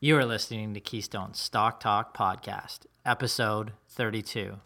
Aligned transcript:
You 0.00 0.18
are 0.18 0.26
listening 0.26 0.74
to 0.74 0.80
Keystone 0.80 1.34
Stock 1.34 1.80
Talk 1.80 2.16
Podcast, 2.16 2.80
episode 3.06 3.72
32. 3.88 4.56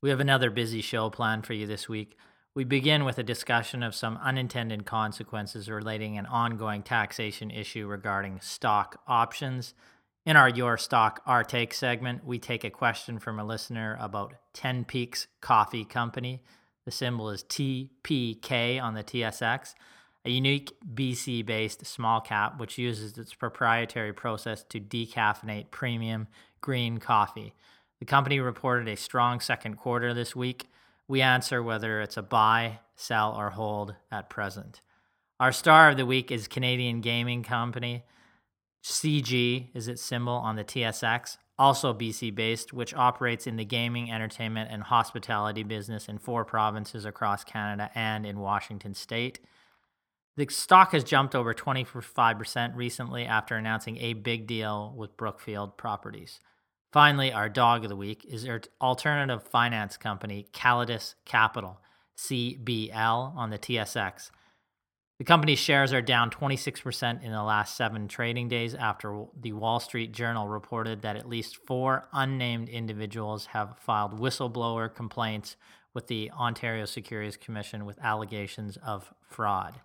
We 0.00 0.10
have 0.10 0.20
another 0.20 0.50
busy 0.50 0.82
show 0.82 1.10
planned 1.10 1.46
for 1.46 1.54
you 1.54 1.66
this 1.66 1.88
week. 1.88 2.16
We 2.54 2.64
begin 2.64 3.04
with 3.04 3.18
a 3.18 3.24
discussion 3.24 3.82
of 3.82 3.94
some 3.94 4.18
unintended 4.18 4.84
consequences 4.86 5.68
relating 5.68 6.16
an 6.16 6.26
ongoing 6.26 6.82
taxation 6.82 7.50
issue 7.50 7.86
regarding 7.86 8.40
stock 8.40 9.00
options. 9.08 9.74
In 10.24 10.36
our 10.36 10.50
Your 10.50 10.76
Stock, 10.76 11.22
Our 11.26 11.42
Take 11.42 11.72
segment, 11.72 12.24
we 12.24 12.38
take 12.38 12.62
a 12.62 12.70
question 12.70 13.18
from 13.18 13.38
a 13.38 13.44
listener 13.44 13.96
about 13.98 14.34
10 14.52 14.84
Peaks 14.84 15.26
Coffee 15.40 15.84
Company. 15.84 16.42
The 16.88 16.92
symbol 16.92 17.28
is 17.28 17.44
TPK 17.44 18.82
on 18.82 18.94
the 18.94 19.04
TSX, 19.04 19.74
a 20.24 20.30
unique 20.30 20.72
BC 20.94 21.44
based 21.44 21.84
small 21.84 22.22
cap 22.22 22.58
which 22.58 22.78
uses 22.78 23.18
its 23.18 23.34
proprietary 23.34 24.14
process 24.14 24.64
to 24.70 24.80
decaffeinate 24.80 25.70
premium 25.70 26.28
green 26.62 26.96
coffee. 26.96 27.52
The 27.98 28.06
company 28.06 28.40
reported 28.40 28.88
a 28.88 28.96
strong 28.96 29.40
second 29.40 29.76
quarter 29.76 30.14
this 30.14 30.34
week. 30.34 30.70
We 31.06 31.20
answer 31.20 31.62
whether 31.62 32.00
it's 32.00 32.16
a 32.16 32.22
buy, 32.22 32.78
sell, 32.96 33.34
or 33.34 33.50
hold 33.50 33.94
at 34.10 34.30
present. 34.30 34.80
Our 35.38 35.52
star 35.52 35.90
of 35.90 35.98
the 35.98 36.06
week 36.06 36.30
is 36.30 36.48
Canadian 36.48 37.02
gaming 37.02 37.42
company. 37.42 38.04
CG 38.82 39.66
is 39.74 39.88
its 39.88 40.00
symbol 40.00 40.32
on 40.32 40.56
the 40.56 40.64
TSX, 40.64 41.36
also 41.58 41.92
BC 41.92 42.34
based, 42.34 42.72
which 42.72 42.94
operates 42.94 43.46
in 43.46 43.56
the 43.56 43.64
gaming, 43.64 44.12
entertainment, 44.12 44.70
and 44.70 44.82
hospitality 44.84 45.62
business 45.62 46.08
in 46.08 46.18
four 46.18 46.44
provinces 46.44 47.04
across 47.04 47.44
Canada 47.44 47.90
and 47.94 48.24
in 48.24 48.38
Washington 48.38 48.94
state. 48.94 49.40
The 50.36 50.46
stock 50.50 50.92
has 50.92 51.02
jumped 51.02 51.34
over 51.34 51.52
25% 51.52 52.76
recently 52.76 53.24
after 53.24 53.56
announcing 53.56 53.96
a 53.98 54.12
big 54.12 54.46
deal 54.46 54.94
with 54.96 55.16
Brookfield 55.16 55.76
Properties. 55.76 56.38
Finally, 56.92 57.32
our 57.32 57.48
dog 57.48 57.82
of 57.82 57.90
the 57.90 57.96
week 57.96 58.24
is 58.24 58.46
our 58.46 58.60
alternative 58.80 59.42
finance 59.42 59.96
company, 59.96 60.46
Callidus 60.52 61.16
Capital, 61.24 61.80
CBL, 62.16 63.36
on 63.36 63.50
the 63.50 63.58
TSX. 63.58 64.30
The 65.18 65.24
company's 65.24 65.58
shares 65.58 65.92
are 65.92 66.00
down 66.00 66.30
26% 66.30 67.24
in 67.24 67.32
the 67.32 67.42
last 67.42 67.76
seven 67.76 68.06
trading 68.06 68.48
days 68.48 68.76
after 68.76 69.24
the 69.38 69.52
Wall 69.52 69.80
Street 69.80 70.12
Journal 70.12 70.46
reported 70.46 71.02
that 71.02 71.16
at 71.16 71.28
least 71.28 71.56
four 71.66 72.06
unnamed 72.12 72.68
individuals 72.68 73.46
have 73.46 73.76
filed 73.80 74.20
whistleblower 74.20 74.94
complaints 74.94 75.56
with 75.92 76.06
the 76.06 76.30
Ontario 76.30 76.84
Securities 76.84 77.36
Commission 77.36 77.84
with 77.84 77.98
allegations 78.00 78.76
of 78.76 79.12
fraud. 79.28 79.80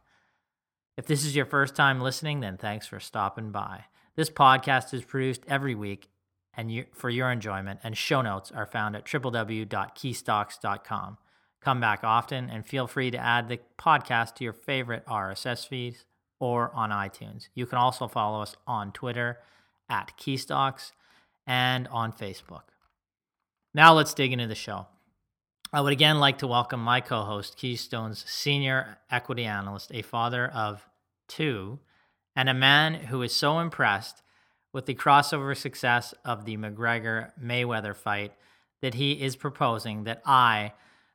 If 0.97 1.07
this 1.07 1.25
is 1.25 1.35
your 1.35 1.47
first 1.47 1.75
time 1.75 1.99
listening, 1.99 2.41
then 2.41 2.57
thanks 2.57 2.85
for 2.85 2.99
stopping 2.99 3.51
by. 3.51 3.85
This 4.15 4.29
podcast 4.29 4.93
is 4.93 5.03
produced 5.03 5.41
every 5.47 5.73
week 5.73 6.09
and 6.55 6.71
you, 6.71 6.85
for 6.93 7.09
your 7.09 7.31
enjoyment, 7.31 7.79
and 7.83 7.97
show 7.97 8.21
notes 8.21 8.51
are 8.51 8.67
found 8.67 8.95
at 8.95 9.05
www.keystocks.com. 9.05 11.17
Come 11.63 11.79
back 11.79 12.03
often 12.03 12.49
and 12.49 12.65
feel 12.65 12.87
free 12.87 13.09
to 13.11 13.17
add 13.17 13.47
the 13.47 13.59
podcast 13.79 14.35
to 14.35 14.43
your 14.43 14.51
favorite 14.51 15.05
RSS 15.05 15.65
feeds 15.65 16.03
or 16.37 16.69
on 16.75 16.89
iTunes. 16.89 17.47
You 17.55 17.65
can 17.65 17.77
also 17.77 18.09
follow 18.09 18.41
us 18.41 18.57
on 18.67 18.91
Twitter 18.91 19.39
at 19.89 20.11
Keystocks 20.19 20.91
and 21.47 21.87
on 21.87 22.11
Facebook. 22.11 22.63
Now 23.73 23.93
let's 23.93 24.13
dig 24.13 24.33
into 24.33 24.45
the 24.45 24.55
show. 24.55 24.87
I 25.71 25.79
would 25.79 25.93
again 25.93 26.19
like 26.19 26.37
to 26.39 26.47
welcome 26.47 26.81
my 26.81 26.99
co 26.99 27.23
host, 27.23 27.55
Keystone's 27.55 28.29
senior 28.29 28.97
equity 29.09 29.45
analyst, 29.45 29.89
a 29.93 30.01
father 30.01 30.45
of 30.47 30.85
two, 31.29 31.79
and 32.35 32.49
a 32.49 32.53
man 32.53 32.93
who 32.93 33.21
is 33.21 33.33
so 33.33 33.59
impressed 33.59 34.21
with 34.73 34.85
the 34.85 34.95
crossover 34.95 35.55
success 35.55 36.13
of 36.25 36.43
the 36.43 36.57
McGregor 36.57 37.31
Mayweather 37.41 37.95
fight 37.95 38.33
that 38.81 38.95
he 38.95 39.13
is 39.13 39.37
proposing 39.37 40.03
that 40.03 40.21
I 40.25 40.73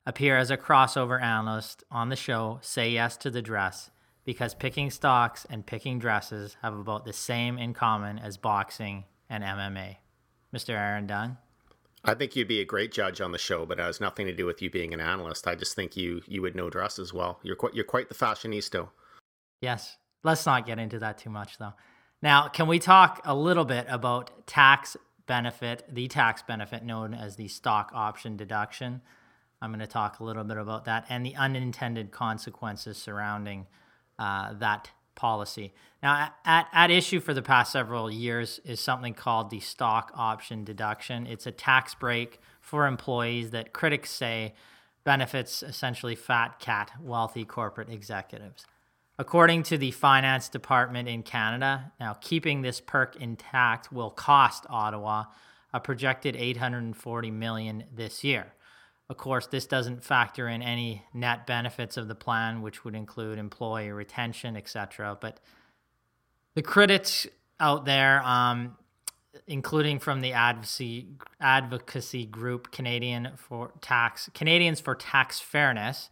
appear 0.09 0.39
as 0.39 0.51
a 0.51 0.57
crossover 0.57 1.21
analyst 1.21 1.85
on 1.91 2.09
the 2.09 2.17
show 2.17 2.59
Say 2.63 2.89
Yes 2.89 3.19
to 3.19 3.31
the 3.31 3.43
Dress 3.43 3.91
because 4.25 4.55
picking 4.55 4.91
stocks 4.91 5.47
and 5.51 5.67
picking 5.67 5.99
dresses 5.99 6.57
have 6.63 6.73
about 6.73 7.05
the 7.05 7.13
same 7.13 7.59
in 7.59 7.75
common 7.75 8.19
as 8.19 8.39
boxing 8.39 9.05
and 9.29 9.45
MMA. 9.45 9.97
Mr. 10.53 10.71
Aaron 10.71 11.07
Dunn. 11.07 11.37
I 12.07 12.15
think 12.15 12.35
you'd 12.35 12.49
be 12.49 12.61
a 12.61 12.65
great 12.65 12.91
judge 12.91 13.21
on 13.21 13.33
the 13.33 13.39
show, 13.39 13.67
but 13.67 13.79
it 13.79 13.83
has 13.83 14.01
nothing 14.01 14.27
to 14.27 14.33
do 14.33 14.47
with 14.47 14.63
you 14.63 14.71
being 14.71 14.95
an 14.95 15.01
analyst. 15.01 15.47
I 15.47 15.55
just 15.55 15.77
think 15.77 15.95
you 15.95 16.23
you 16.27 16.41
would 16.41 16.57
know 16.57 16.71
dresses 16.71 17.13
well. 17.13 17.39
You're 17.43 17.57
quite 17.57 17.75
you're 17.75 17.85
quite 17.85 18.09
the 18.09 18.15
fashionista. 18.15 18.89
Yes. 19.61 19.99
Let's 20.25 20.47
not 20.47 20.65
get 20.65 20.79
into 20.79 20.99
that 21.01 21.19
too 21.19 21.31
much 21.31 21.59
though. 21.59 21.75
Now, 22.23 22.49
can 22.49 22.67
we 22.67 22.79
talk 22.79 23.21
a 23.27 23.37
little 23.37 23.67
bit 23.67 23.85
about 23.91 24.47
tax 24.47 24.97
benefit, 25.27 25.85
the 25.93 26.09
tax 26.09 26.43
benefit 26.43 26.83
known 26.83 27.13
as 27.13 27.37
the 27.37 27.49
stock 27.49 27.91
option 27.93 28.39
deduction? 28.39 29.03
I'm 29.61 29.71
going 29.71 29.81
to 29.81 29.87
talk 29.87 30.21
a 30.21 30.25
little 30.25 30.45
bit 30.45 30.57
about 30.57 30.85
that 30.85 31.07
and 31.09 31.25
the 31.25 31.35
unintended 31.35 32.11
consequences 32.11 32.97
surrounding 32.97 33.67
uh, 34.19 34.55
that 34.55 34.91
policy. 35.15 35.73
Now, 36.03 36.31
at, 36.45 36.69
at 36.73 36.91
issue 36.91 37.19
for 37.19 37.35
the 37.35 37.43
past 37.43 37.73
several 37.73 38.11
years 38.11 38.61
is 38.65 38.81
something 38.81 39.15
called 39.15 39.51
the 39.51 39.59
stock 39.59 40.13
option 40.15 40.63
deduction. 40.63 41.27
It's 41.27 41.47
a 41.47 41.51
tax 41.51 41.95
break 41.95 42.41
for 42.61 42.87
employees 42.87 43.51
that 43.51 43.73
critics 43.73 44.11
say 44.11 44.55
benefits 45.03 45.63
essentially 45.63 46.15
fat 46.15 46.61
cat 46.61 46.93
wealthy 47.01 47.45
corporate 47.45 47.89
executives. 47.89 48.65
According 49.19 49.65
to 49.65 49.79
the 49.79 49.91
finance 49.91 50.49
department 50.49 51.09
in 51.09 51.25
Canada, 51.25 51.93
now 51.99 52.15
keeping 52.21 52.63
this 52.63 52.81
perk 52.81 53.17
intact 53.17 53.93
will 53.93 54.11
cost 54.11 54.65
Ottawa 54.71 55.25
a 55.73 55.81
projected 55.81 56.37
840 56.37 57.31
million 57.31 57.85
this 57.95 58.23
year. 58.23 58.53
Of 59.11 59.17
course, 59.17 59.47
this 59.47 59.67
doesn't 59.67 60.05
factor 60.05 60.49
in 60.49 60.61
any 60.61 61.03
net 61.15 61.47
benefits 61.47 61.97
of 61.97 62.09
the 62.09 62.15
plan, 62.15 62.61
which 62.61 62.85
would 62.85 62.95
include 62.95 63.39
employee 63.39 63.91
retention, 63.91 64.57
etc. 64.57 65.17
But 65.19 65.41
the 66.55 66.63
critics 66.63 67.27
out 67.59 67.87
there, 67.87 68.23
um, 68.23 68.77
including 69.47 69.99
from 69.99 70.21
the 70.21 70.35
advocacy 70.35 71.07
advocacy 71.41 72.27
group 72.27 72.71
Canadian 72.71 73.31
for 73.37 73.73
Tax 73.81 74.29
Canadians 74.35 74.81
for 74.81 74.95
Tax 74.95 75.41
Fairness, 75.41 76.11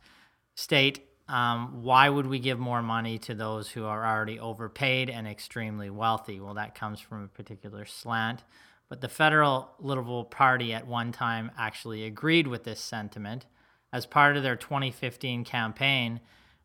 state 0.55 1.07
um, 1.29 1.83
why 1.83 2.09
would 2.09 2.27
we 2.27 2.39
give 2.39 2.59
more 2.59 2.83
money 2.83 3.19
to 3.19 3.35
those 3.35 3.69
who 3.69 3.85
are 3.85 4.07
already 4.07 4.39
overpaid 4.39 5.11
and 5.11 5.27
extremely 5.27 5.91
wealthy? 5.91 6.39
Well, 6.39 6.55
that 6.55 6.75
comes 6.75 7.01
from 7.01 7.25
a 7.25 7.29
particular 7.29 7.85
slant. 7.85 8.45
But 8.89 9.01
the 9.01 9.09
federal 9.09 9.71
Liberal 9.81 10.25
Party 10.25 10.73
at 10.73 10.87
one 10.87 11.13
time 11.13 11.51
actually 11.59 12.05
agreed 12.05 12.47
with 12.47 12.65
this 12.65 12.81
sentiment. 12.81 13.47
As 13.93 14.07
part 14.07 14.37
of 14.37 14.43
their 14.43 14.57
2015 14.57 15.45
campaign, 15.45 16.21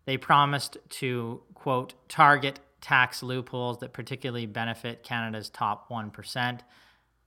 they 0.06 0.18
promised 0.18 0.78
to, 0.90 1.42
quote, 1.54 1.94
target 2.08 2.59
tax 2.80 3.24
loopholes 3.24 3.80
that 3.80 3.94
particularly 3.94 4.46
benefit 4.46 5.04
Canada's 5.04 5.50
top 5.50 5.90
1%. 5.90 6.59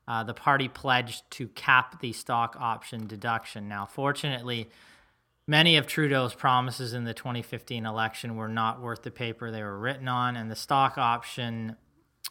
Uh, 0.07 0.23
the 0.23 0.35
party 0.35 0.69
pledged 0.69 1.29
to 1.31 1.49
cap 1.49 2.01
the 2.01 2.13
stock 2.13 2.57
option 2.59 3.07
deduction. 3.07 3.69
Now, 3.69 3.87
fortunately, 3.87 4.69
Many 5.47 5.77
of 5.77 5.87
Trudeau's 5.87 6.35
promises 6.35 6.95
in 6.95 7.05
the 7.05 7.13
2015 7.13 7.85
election 7.85 8.37
were 8.37 8.49
not 8.49 8.81
worth 8.81 9.03
the 9.03 9.11
paper 9.11 9.51
they 9.51 9.63
were 9.63 9.79
written 9.79 10.09
on, 10.09 10.37
and 10.37 10.51
the 10.51 10.57
stock 10.57 10.97
option 10.97 11.77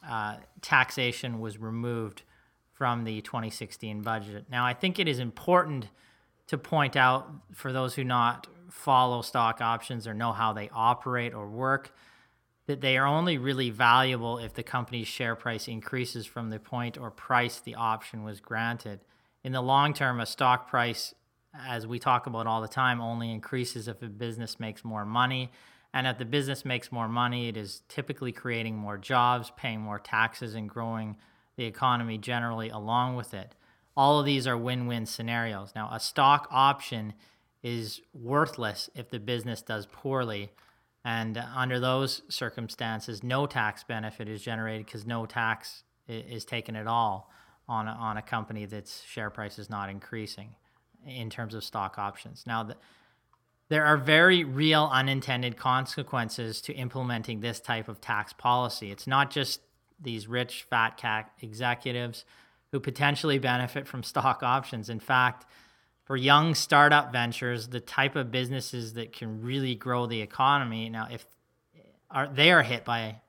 uh, 0.08 0.38
taxation 0.62 1.40
was 1.40 1.60
removed 1.60 2.24
from 2.84 3.06
the 3.06 3.22
2016 3.22 4.02
budget. 4.02 4.44
Now, 4.52 4.66
I 4.66 4.74
think 4.74 5.00
it 5.00 5.08
is 5.08 5.18
important 5.18 5.88
to 6.48 6.58
point 6.58 6.98
out 6.98 7.32
for 7.54 7.72
those 7.72 7.96
who 7.96 8.04
not 8.04 8.48
follow 8.70 9.22
stock 9.22 9.62
options 9.62 10.06
or 10.06 10.14
know 10.14 10.34
how 10.34 10.52
they 10.52 10.70
operate 10.74 11.34
or 11.34 11.48
work 11.48 11.94
that 12.66 12.82
they 12.82 12.98
are 12.98 13.08
only 13.08 13.38
really 13.38 13.70
valuable 13.70 14.38
if 14.38 14.54
the 14.54 14.64
company's 14.64 15.08
share 15.08 15.34
price 15.34 15.70
increases 15.70 16.26
from 16.26 16.50
the 16.50 16.60
point 16.60 16.98
or 16.98 17.10
price 17.10 17.62
the 17.62 17.76
option 17.76 18.26
was 18.26 18.42
granted. 18.42 19.00
In 19.46 19.54
the 19.54 19.62
long 19.62 19.94
term, 19.94 20.20
a 20.20 20.26
stock 20.26 20.68
price 20.68 21.16
as 21.58 21.88
we 21.88 22.00
talk 22.00 22.28
about 22.28 22.48
all 22.48 22.60
the 22.60 22.68
time, 22.68 23.00
only 23.00 23.32
increases 23.32 23.88
if 23.88 24.02
a 24.02 24.08
business 24.08 24.60
makes 24.60 24.84
more 24.84 25.06
money. 25.06 25.54
And 25.94 26.06
if 26.06 26.18
the 26.18 26.26
business 26.26 26.66
makes 26.66 26.92
more 26.92 27.08
money, 27.08 27.48
it 27.48 27.56
is 27.56 27.84
typically 27.88 28.34
creating 28.34 28.76
more 28.76 28.98
jobs, 28.98 29.54
paying 29.56 29.80
more 29.80 30.00
taxes, 30.00 30.54
and 30.54 30.68
growing 30.68 31.16
the 31.56 31.66
economy 31.66 32.18
generally 32.18 32.70
along 32.70 33.16
with 33.16 33.34
it. 33.34 33.56
All 33.96 34.20
of 34.20 34.26
these 34.26 34.48
are 34.48 34.58
win 34.58 34.88
win 34.88 35.06
scenarios. 35.06 35.72
Now, 35.76 35.90
a 35.92 36.00
stock 36.00 36.48
option 36.52 37.14
is 37.62 38.02
worthless 38.14 38.90
if 38.96 39.10
the 39.10 39.20
business 39.20 39.62
does 39.62 39.86
poorly. 39.92 40.52
And 41.06 41.38
under 41.38 41.80
those 41.80 42.22
circumstances, 42.30 43.24
no 43.24 43.46
tax 43.46 43.84
benefit 43.84 44.28
is 44.28 44.42
generated 44.42 44.86
because 44.86 45.06
no 45.06 45.26
tax 45.26 45.84
is 46.08 46.46
taken 46.46 46.76
at 46.76 46.88
all 46.88 47.30
on 47.68 47.88
a, 47.88 47.92
on 47.92 48.18
a 48.18 48.22
company 48.22 48.66
that's 48.66 49.04
share 49.04 49.30
price 49.30 49.60
is 49.60 49.70
not 49.70 49.90
increasing 49.90 50.56
in 51.06 51.30
terms 51.30 51.54
of 51.54 51.64
stock 51.64 51.98
options. 51.98 52.46
Now, 52.48 52.64
the, 52.64 52.78
there 53.70 53.86
are 53.86 53.98
very 53.98 54.44
real 54.44 54.90
unintended 54.92 55.58
consequences 55.58 56.62
to 56.62 56.74
implementing 56.74 57.40
this 57.40 57.60
type 57.60 57.88
of 57.88 58.02
tax 58.02 58.34
policy. 58.34 58.92
It's 58.92 59.08
not 59.08 59.32
just 59.32 59.62
these 60.00 60.28
rich 60.28 60.66
fat 60.70 60.98
cat 60.98 61.32
executives 61.42 62.26
who 62.72 62.80
potentially 62.80 63.38
benefit 63.40 63.88
from 63.88 64.04
stock 64.04 64.44
options. 64.44 64.90
In 64.90 65.00
fact, 65.00 65.46
for 66.06 66.18
young 66.18 66.56
startup 66.56 67.12
ventures, 67.12 67.68
the 67.68 67.80
type 67.80 68.16
of 68.16 68.32
businesses 68.32 68.94
that 68.94 69.14
can 69.14 69.42
really 69.42 69.76
grow 69.76 70.06
the 70.06 70.22
economy. 70.22 70.90
Now, 70.90 71.08
if 71.10 71.26
are 72.10 72.28
they 72.28 72.52
are 72.52 72.64
hit 72.64 72.86
by 72.86 73.22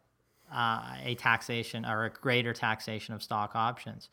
uh, 0.53 0.95
a 1.03 1.15
taxation 1.17 1.85
or 1.85 2.05
a 2.05 2.11
greater 2.11 2.53
taxation 2.53 3.15
of 3.15 3.23
stock 3.23 3.53
options. 3.55 4.09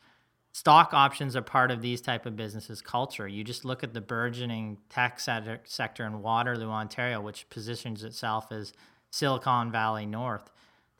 Stock 0.52 0.92
options 0.92 1.34
are 1.34 1.42
part 1.42 1.70
of 1.70 1.80
these 1.80 2.00
type 2.00 2.26
of 2.26 2.36
businesses' 2.36 2.82
culture. 2.82 3.26
You 3.26 3.42
just 3.42 3.64
look 3.64 3.82
at 3.82 3.94
the 3.94 4.00
burgeoning 4.00 4.78
tech 4.90 5.18
sector 5.18 6.04
in 6.04 6.20
Waterloo, 6.20 6.68
Ontario, 6.68 7.20
which 7.20 7.48
positions 7.48 8.04
itself 8.04 8.52
as 8.52 8.72
Silicon 9.10 9.70
Valley 9.70 10.04
North. 10.04 10.50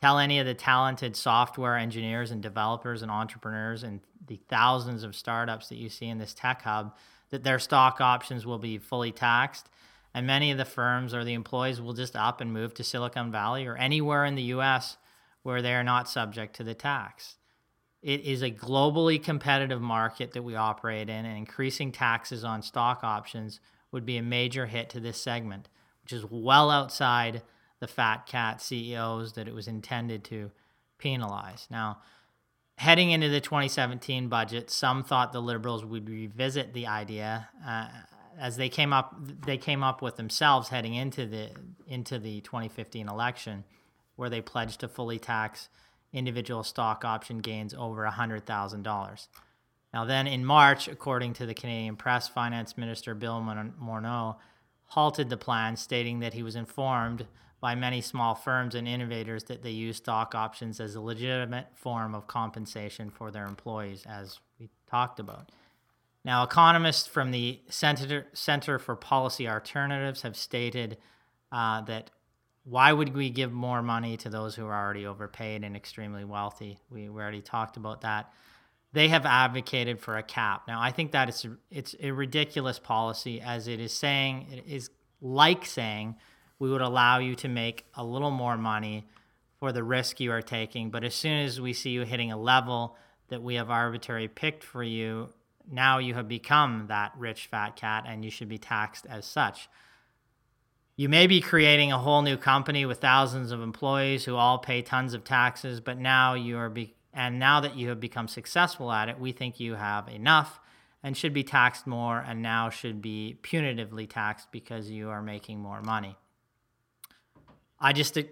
Tell 0.02 0.18
any 0.18 0.40
of 0.40 0.46
the 0.46 0.54
talented 0.54 1.14
software 1.14 1.76
engineers 1.76 2.32
and 2.32 2.42
developers 2.42 3.02
and 3.02 3.10
entrepreneurs 3.10 3.84
and 3.84 4.00
the 4.26 4.40
thousands 4.48 5.04
of 5.04 5.14
startups 5.14 5.68
that 5.68 5.78
you 5.78 5.88
see 5.88 6.08
in 6.08 6.18
this 6.18 6.34
tech 6.34 6.62
hub 6.62 6.96
that 7.30 7.44
their 7.44 7.60
stock 7.60 8.00
options 8.00 8.44
will 8.44 8.58
be 8.58 8.78
fully 8.78 9.12
taxed. 9.12 9.68
And 10.12 10.26
many 10.26 10.50
of 10.50 10.58
the 10.58 10.64
firms 10.64 11.14
or 11.14 11.22
the 11.22 11.34
employees 11.34 11.80
will 11.80 11.92
just 11.92 12.16
up 12.16 12.40
and 12.40 12.52
move 12.52 12.74
to 12.74 12.82
Silicon 12.82 13.30
Valley 13.30 13.64
or 13.64 13.76
anywhere 13.76 14.24
in 14.24 14.34
the 14.34 14.42
US 14.54 14.96
where 15.44 15.62
they 15.62 15.72
are 15.72 15.84
not 15.84 16.08
subject 16.08 16.56
to 16.56 16.64
the 16.64 16.74
tax. 16.74 17.36
It 18.02 18.22
is 18.22 18.42
a 18.42 18.50
globally 18.50 19.22
competitive 19.22 19.80
market 19.80 20.32
that 20.32 20.42
we 20.42 20.56
operate 20.56 21.08
in, 21.08 21.24
and 21.24 21.38
increasing 21.38 21.92
taxes 21.92 22.42
on 22.42 22.62
stock 22.62 23.04
options 23.04 23.60
would 23.92 24.04
be 24.04 24.16
a 24.16 24.22
major 24.22 24.66
hit 24.66 24.90
to 24.90 24.98
this 24.98 25.20
segment, 25.20 25.68
which 26.02 26.12
is 26.12 26.24
well 26.28 26.72
outside 26.72 27.42
the 27.82 27.88
fat 27.88 28.26
cat 28.26 28.62
CEOs 28.62 29.32
that 29.32 29.48
it 29.48 29.54
was 29.54 29.66
intended 29.66 30.22
to 30.22 30.52
penalize. 30.98 31.66
Now, 31.68 31.98
heading 32.76 33.10
into 33.10 33.28
the 33.28 33.40
2017 33.40 34.28
budget, 34.28 34.70
some 34.70 35.02
thought 35.02 35.32
the 35.32 35.42
Liberals 35.42 35.84
would 35.84 36.08
revisit 36.08 36.74
the 36.74 36.86
idea 36.86 37.48
uh, 37.66 37.88
as 38.38 38.56
they 38.56 38.68
came 38.68 38.92
up. 38.92 39.16
They 39.44 39.58
came 39.58 39.82
up 39.82 40.00
with 40.00 40.14
themselves 40.14 40.68
heading 40.68 40.94
into 40.94 41.26
the 41.26 41.50
into 41.88 42.20
the 42.20 42.40
2015 42.42 43.08
election, 43.08 43.64
where 44.14 44.30
they 44.30 44.40
pledged 44.40 44.78
to 44.78 44.88
fully 44.88 45.18
tax 45.18 45.68
individual 46.12 46.62
stock 46.62 47.04
option 47.04 47.38
gains 47.38 47.74
over 47.74 48.04
$100,000. 48.04 49.26
Now, 49.92 50.04
then 50.04 50.28
in 50.28 50.44
March, 50.44 50.86
according 50.86 51.32
to 51.34 51.46
the 51.46 51.54
Canadian 51.54 51.96
press, 51.96 52.28
Finance 52.28 52.78
Minister 52.78 53.16
Bill 53.16 53.40
Morneau 53.40 54.36
halted 54.84 55.30
the 55.30 55.36
plan, 55.36 55.76
stating 55.76 56.20
that 56.20 56.34
he 56.34 56.44
was 56.44 56.54
informed 56.54 57.26
by 57.62 57.76
many 57.76 58.00
small 58.00 58.34
firms 58.34 58.74
and 58.74 58.88
innovators 58.88 59.44
that 59.44 59.62
they 59.62 59.70
use 59.70 59.96
stock 59.96 60.34
options 60.34 60.80
as 60.80 60.96
a 60.96 61.00
legitimate 61.00 61.68
form 61.76 62.12
of 62.12 62.26
compensation 62.26 63.08
for 63.08 63.30
their 63.30 63.46
employees, 63.46 64.04
as 64.04 64.40
we 64.58 64.68
talked 64.90 65.20
about. 65.20 65.52
Now, 66.24 66.42
economists 66.42 67.06
from 67.06 67.30
the 67.30 67.60
Center, 67.68 68.26
Center 68.32 68.80
for 68.80 68.96
Policy 68.96 69.48
Alternatives 69.48 70.22
have 70.22 70.36
stated 70.36 70.98
uh, 71.52 71.82
that 71.82 72.10
why 72.64 72.92
would 72.92 73.14
we 73.14 73.30
give 73.30 73.52
more 73.52 73.80
money 73.80 74.16
to 74.16 74.28
those 74.28 74.56
who 74.56 74.66
are 74.66 74.84
already 74.84 75.06
overpaid 75.06 75.62
and 75.62 75.76
extremely 75.76 76.24
wealthy? 76.24 76.78
We, 76.90 77.08
we 77.08 77.22
already 77.22 77.42
talked 77.42 77.76
about 77.76 78.00
that. 78.00 78.32
They 78.92 79.06
have 79.08 79.24
advocated 79.24 80.00
for 80.00 80.16
a 80.16 80.22
cap. 80.24 80.62
Now, 80.66 80.80
I 80.80 80.90
think 80.90 81.12
that 81.12 81.28
it's 81.28 81.46
it's 81.70 81.94
a 82.00 82.10
ridiculous 82.10 82.80
policy, 82.80 83.40
as 83.40 83.68
it 83.68 83.78
is 83.78 83.92
saying 83.92 84.48
it 84.50 84.64
is 84.66 84.90
like 85.20 85.64
saying 85.64 86.16
we 86.58 86.70
would 86.70 86.80
allow 86.80 87.18
you 87.18 87.34
to 87.36 87.48
make 87.48 87.84
a 87.94 88.04
little 88.04 88.30
more 88.30 88.56
money 88.56 89.06
for 89.58 89.72
the 89.72 89.84
risk 89.84 90.20
you 90.20 90.32
are 90.32 90.42
taking. 90.42 90.90
But 90.90 91.04
as 91.04 91.14
soon 91.14 91.44
as 91.44 91.60
we 91.60 91.72
see 91.72 91.90
you 91.90 92.02
hitting 92.02 92.32
a 92.32 92.36
level 92.36 92.96
that 93.28 93.42
we 93.42 93.54
have 93.54 93.70
arbitrarily 93.70 94.28
picked 94.28 94.64
for 94.64 94.82
you, 94.82 95.30
now 95.70 95.98
you 95.98 96.14
have 96.14 96.28
become 96.28 96.86
that 96.88 97.12
rich 97.16 97.46
fat 97.46 97.76
cat 97.76 98.04
and 98.06 98.24
you 98.24 98.30
should 98.30 98.48
be 98.48 98.58
taxed 98.58 99.06
as 99.08 99.24
such. 99.24 99.68
You 100.96 101.08
may 101.08 101.26
be 101.26 101.40
creating 101.40 101.90
a 101.90 101.98
whole 101.98 102.22
new 102.22 102.36
company 102.36 102.84
with 102.84 103.00
thousands 103.00 103.50
of 103.50 103.62
employees 103.62 104.24
who 104.24 104.36
all 104.36 104.58
pay 104.58 104.82
tons 104.82 105.14
of 105.14 105.24
taxes, 105.24 105.80
but 105.80 105.98
now 105.98 106.34
you 106.34 106.58
are 106.58 106.68
be- 106.68 106.94
and 107.14 107.38
now 107.38 107.60
that 107.60 107.76
you 107.76 107.88
have 107.88 108.00
become 108.00 108.28
successful 108.28 108.92
at 108.92 109.08
it, 109.08 109.18
we 109.18 109.32
think 109.32 109.60
you 109.60 109.74
have 109.74 110.08
enough 110.08 110.60
and 111.02 111.16
should 111.16 111.32
be 111.32 111.42
taxed 111.42 111.86
more 111.86 112.18
and 112.18 112.42
now 112.42 112.70
should 112.70 113.02
be 113.02 113.38
punitively 113.42 114.08
taxed 114.08 114.48
because 114.52 114.90
you 114.90 115.08
are 115.08 115.22
making 115.22 115.58
more 115.58 115.82
money. 115.82 116.16
I 117.82 117.92
just 117.92 118.16
uh, 118.16 118.22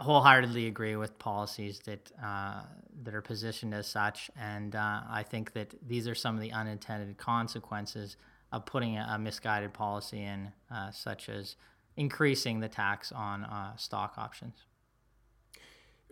wholeheartedly 0.00 0.66
agree 0.66 0.96
with 0.96 1.18
policies 1.18 1.80
that 1.86 2.10
uh, 2.22 2.62
that 3.04 3.14
are 3.14 3.22
positioned 3.22 3.72
as 3.72 3.86
such, 3.86 4.30
and 4.38 4.74
uh, 4.74 5.02
I 5.08 5.22
think 5.22 5.52
that 5.52 5.74
these 5.86 6.08
are 6.08 6.14
some 6.14 6.34
of 6.34 6.42
the 6.42 6.52
unintended 6.52 7.16
consequences 7.16 8.16
of 8.52 8.66
putting 8.66 8.96
a, 8.96 9.06
a 9.12 9.18
misguided 9.18 9.72
policy 9.72 10.22
in, 10.22 10.52
uh, 10.70 10.90
such 10.90 11.28
as 11.28 11.56
increasing 11.96 12.60
the 12.60 12.68
tax 12.68 13.12
on 13.12 13.44
uh, 13.44 13.76
stock 13.76 14.14
options. 14.18 14.64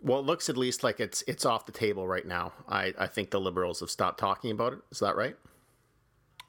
Well, 0.01 0.19
it 0.19 0.25
looks 0.25 0.49
at 0.49 0.57
least 0.57 0.83
like 0.83 0.99
it's 0.99 1.23
it's 1.27 1.45
off 1.45 1.65
the 1.65 1.71
table 1.73 2.07
right 2.07 2.25
now. 2.25 2.53
I, 2.69 2.93
I 2.97 3.07
think 3.07 3.31
the 3.31 3.39
liberals 3.39 3.81
have 3.81 3.89
stopped 3.89 4.19
talking 4.19 4.51
about 4.51 4.73
it. 4.73 4.79
Is 4.91 4.99
that 4.99 5.15
right? 5.15 5.35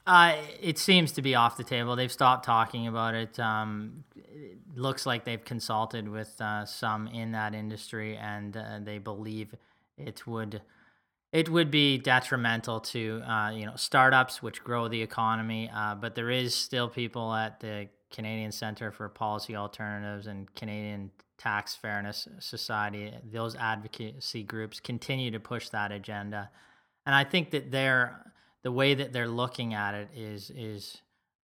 Uh, 0.06 0.36
it 0.60 0.78
seems 0.78 1.10
to 1.12 1.22
be 1.22 1.34
off 1.34 1.56
the 1.56 1.64
table. 1.64 1.96
They've 1.96 2.12
stopped 2.12 2.44
talking 2.44 2.86
about 2.86 3.14
it. 3.14 3.40
Um, 3.40 4.04
it 4.14 4.58
looks 4.76 5.04
like 5.04 5.24
they've 5.24 5.44
consulted 5.44 6.08
with 6.08 6.40
uh, 6.40 6.64
some 6.64 7.08
in 7.08 7.32
that 7.32 7.54
industry, 7.54 8.16
and 8.16 8.56
uh, 8.56 8.78
they 8.80 8.98
believe 8.98 9.54
it 9.98 10.26
would 10.26 10.62
it 11.32 11.48
would 11.48 11.72
be 11.72 11.98
detrimental 11.98 12.78
to 12.78 13.20
uh, 13.26 13.50
you 13.50 13.66
know 13.66 13.74
startups, 13.74 14.42
which 14.42 14.62
grow 14.62 14.86
the 14.86 15.02
economy. 15.02 15.68
Uh, 15.74 15.96
but 15.96 16.14
there 16.14 16.30
is 16.30 16.54
still 16.54 16.88
people 16.88 17.34
at 17.34 17.58
the 17.58 17.88
Canadian 18.12 18.52
Center 18.52 18.92
for 18.92 19.08
Policy 19.08 19.56
Alternatives 19.56 20.28
and 20.28 20.54
Canadian 20.54 21.10
Tax 21.36 21.74
Fairness 21.74 22.28
Society. 22.38 23.12
Those 23.32 23.56
advocacy 23.56 24.44
groups 24.44 24.78
continue 24.78 25.32
to 25.32 25.40
push 25.40 25.68
that 25.70 25.90
agenda, 25.90 26.48
and 27.04 27.12
I 27.12 27.24
think 27.24 27.50
that 27.50 27.72
they're 27.72 28.32
the 28.66 28.72
way 28.72 28.94
that 28.94 29.12
they're 29.12 29.28
looking 29.28 29.74
at 29.74 29.94
it 29.94 30.08
is 30.16 30.50
is 30.50 30.98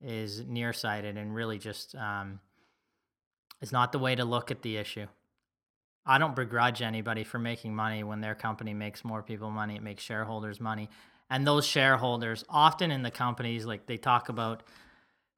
is 0.01 0.45
nearsighted 0.47 1.17
and 1.17 1.35
really 1.35 1.59
just 1.59 1.97
um, 1.97 2.39
is 3.61 3.73
not 3.73 3.91
the 3.91 3.99
way 3.99 4.15
to 4.15 4.25
look 4.25 4.53
at 4.53 4.63
the 4.63 4.77
issue. 4.77 5.09
I 6.07 6.19
don't 6.19 6.37
begrudge 6.37 6.81
anybody 6.81 7.25
for 7.25 7.41
making 7.41 7.75
money 7.75 8.05
when 8.05 8.21
their 8.21 8.37
company 8.37 8.73
makes 8.73 9.05
more 9.05 9.21
people 9.21 9.51
money. 9.51 9.75
It 9.75 9.83
makes 9.83 10.05
shareholders 10.05 10.61
money, 10.61 10.89
and 11.29 11.45
those 11.45 11.67
shareholders 11.67 12.45
often 12.49 12.93
in 12.93 13.03
the 13.03 13.11
companies 13.11 13.67
like 13.67 13.87
they 13.87 13.97
talk 13.97 14.29
about 14.29 14.63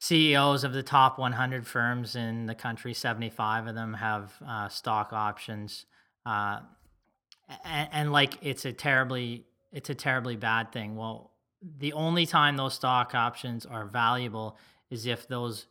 CEOs 0.01 0.65
of 0.65 0.75
the 0.75 0.83
top 0.83 1.19
100 1.19 1.67
firms 1.67 2.15
in 2.15 2.45
the 2.45 2.55
country. 2.55 2.93
75 2.93 3.69
of 3.69 3.75
them 3.75 3.95
have 3.95 4.35
uh, 4.47 4.69
stock 4.69 5.15
options, 5.15 5.87
uh, 6.27 6.59
and, 7.65 7.89
and 7.91 8.13
like 8.13 8.37
it's 8.43 8.67
a 8.67 8.73
terribly 8.75 9.47
it's 9.73 9.89
a 9.89 9.95
terribly 9.95 10.37
bad 10.37 10.73
thing. 10.73 10.95
Well, 10.95 11.31
the 11.79 11.93
only 11.93 12.27
time 12.27 12.57
those 12.57 12.75
stock 12.75 13.15
options 13.15 13.67
are 13.67 13.85
valuable 13.85 14.57
is 14.91 15.07
if 15.07 15.29
those 15.29 15.67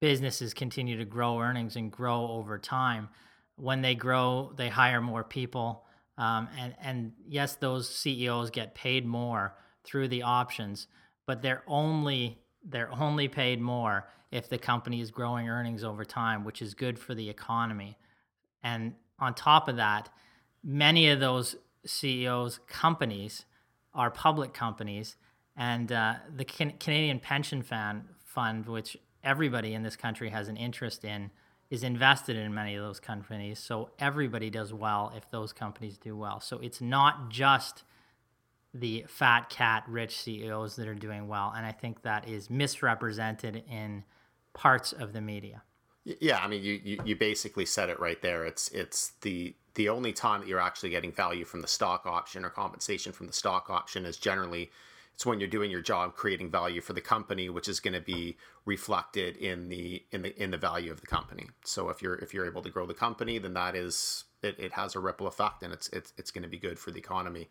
businesses 0.00 0.54
continue 0.54 0.96
to 0.96 1.04
grow 1.04 1.40
earnings 1.40 1.76
and 1.76 1.92
grow 1.92 2.26
over 2.28 2.58
time. 2.58 3.08
When 3.56 3.82
they 3.82 3.94
grow, 3.94 4.52
they 4.56 4.68
hire 4.68 5.00
more 5.00 5.22
people. 5.22 5.84
Um, 6.16 6.48
and, 6.58 6.74
and 6.82 7.12
yes, 7.28 7.54
those 7.54 7.88
CEOs 7.88 8.50
get 8.50 8.74
paid 8.74 9.06
more 9.06 9.54
through 9.84 10.08
the 10.08 10.22
options, 10.22 10.86
but 11.26 11.42
they're 11.42 11.62
only 11.66 12.38
they're 12.62 12.92
only 12.92 13.26
paid 13.26 13.58
more 13.58 14.06
if 14.30 14.50
the 14.50 14.58
company 14.58 15.00
is 15.00 15.10
growing 15.10 15.48
earnings 15.48 15.82
over 15.82 16.04
time, 16.04 16.44
which 16.44 16.60
is 16.60 16.74
good 16.74 16.98
for 16.98 17.14
the 17.14 17.30
economy. 17.30 17.96
And 18.62 18.94
on 19.18 19.34
top 19.34 19.66
of 19.66 19.76
that, 19.76 20.10
many 20.62 21.08
of 21.08 21.20
those 21.20 21.56
CEOs' 21.86 22.60
companies 22.66 23.46
are 23.94 24.10
public 24.10 24.54
companies, 24.54 25.16
and 25.56 25.90
uh, 25.90 26.14
the 26.34 26.44
Can- 26.44 26.74
Canadian 26.78 27.20
Pension 27.20 27.62
Fund, 27.62 28.04
Fund, 28.24 28.66
which 28.66 28.96
everybody 29.22 29.74
in 29.74 29.82
this 29.82 29.96
country 29.96 30.30
has 30.30 30.48
an 30.48 30.56
interest 30.56 31.04
in, 31.04 31.30
is 31.70 31.82
invested 31.82 32.36
in 32.36 32.52
many 32.52 32.74
of 32.74 32.84
those 32.84 33.00
companies. 33.00 33.58
So 33.58 33.90
everybody 33.98 34.50
does 34.50 34.72
well 34.72 35.12
if 35.16 35.30
those 35.30 35.52
companies 35.52 35.98
do 35.98 36.16
well. 36.16 36.40
So 36.40 36.58
it's 36.58 36.80
not 36.80 37.30
just 37.30 37.84
the 38.72 39.04
fat 39.08 39.50
cat 39.50 39.84
rich 39.88 40.16
CEOs 40.18 40.76
that 40.76 40.86
are 40.86 40.94
doing 40.94 41.28
well, 41.28 41.52
and 41.56 41.66
I 41.66 41.72
think 41.72 42.02
that 42.02 42.28
is 42.28 42.50
misrepresented 42.50 43.64
in 43.70 44.04
parts 44.52 44.92
of 44.92 45.12
the 45.12 45.20
media. 45.20 45.62
Yeah, 46.04 46.38
I 46.38 46.48
mean, 46.48 46.62
you, 46.62 46.80
you, 46.82 46.98
you 47.04 47.16
basically 47.16 47.66
said 47.66 47.90
it 47.90 48.00
right 48.00 48.20
there. 48.22 48.44
It's 48.44 48.68
it's 48.68 49.12
the 49.20 49.54
the 49.74 49.88
only 49.88 50.12
time 50.12 50.40
that 50.40 50.48
you're 50.48 50.60
actually 50.60 50.90
getting 50.90 51.12
value 51.12 51.44
from 51.44 51.60
the 51.60 51.68
stock 51.68 52.06
option 52.06 52.44
or 52.44 52.50
compensation 52.50 53.12
from 53.12 53.26
the 53.26 53.32
stock 53.32 53.70
option 53.70 54.04
is 54.04 54.16
generally 54.16 54.70
it's 55.14 55.26
when 55.26 55.38
you're 55.38 55.48
doing 55.48 55.70
your 55.70 55.82
job 55.82 56.14
creating 56.14 56.50
value 56.50 56.80
for 56.80 56.94
the 56.94 57.00
company 57.00 57.50
which 57.50 57.68
is 57.68 57.78
going 57.78 57.94
to 57.94 58.00
be 58.00 58.36
reflected 58.64 59.36
in 59.36 59.68
the 59.68 60.02
in 60.12 60.22
the 60.22 60.42
in 60.42 60.50
the 60.50 60.56
value 60.56 60.90
of 60.90 61.00
the 61.00 61.06
company. 61.06 61.46
So 61.64 61.90
if 61.90 62.00
you're 62.00 62.16
if 62.16 62.32
you're 62.32 62.46
able 62.46 62.62
to 62.62 62.70
grow 62.70 62.86
the 62.86 62.94
company 62.94 63.38
then 63.38 63.54
that 63.54 63.76
is 63.76 64.24
it, 64.42 64.58
it 64.58 64.72
has 64.72 64.96
a 64.96 65.00
ripple 65.00 65.26
effect 65.26 65.62
and 65.62 65.72
it's 65.72 65.88
it's, 65.88 66.12
it's 66.16 66.30
going 66.30 66.42
to 66.42 66.48
be 66.48 66.58
good 66.58 66.78
for 66.78 66.90
the 66.90 66.98
economy. 66.98 67.48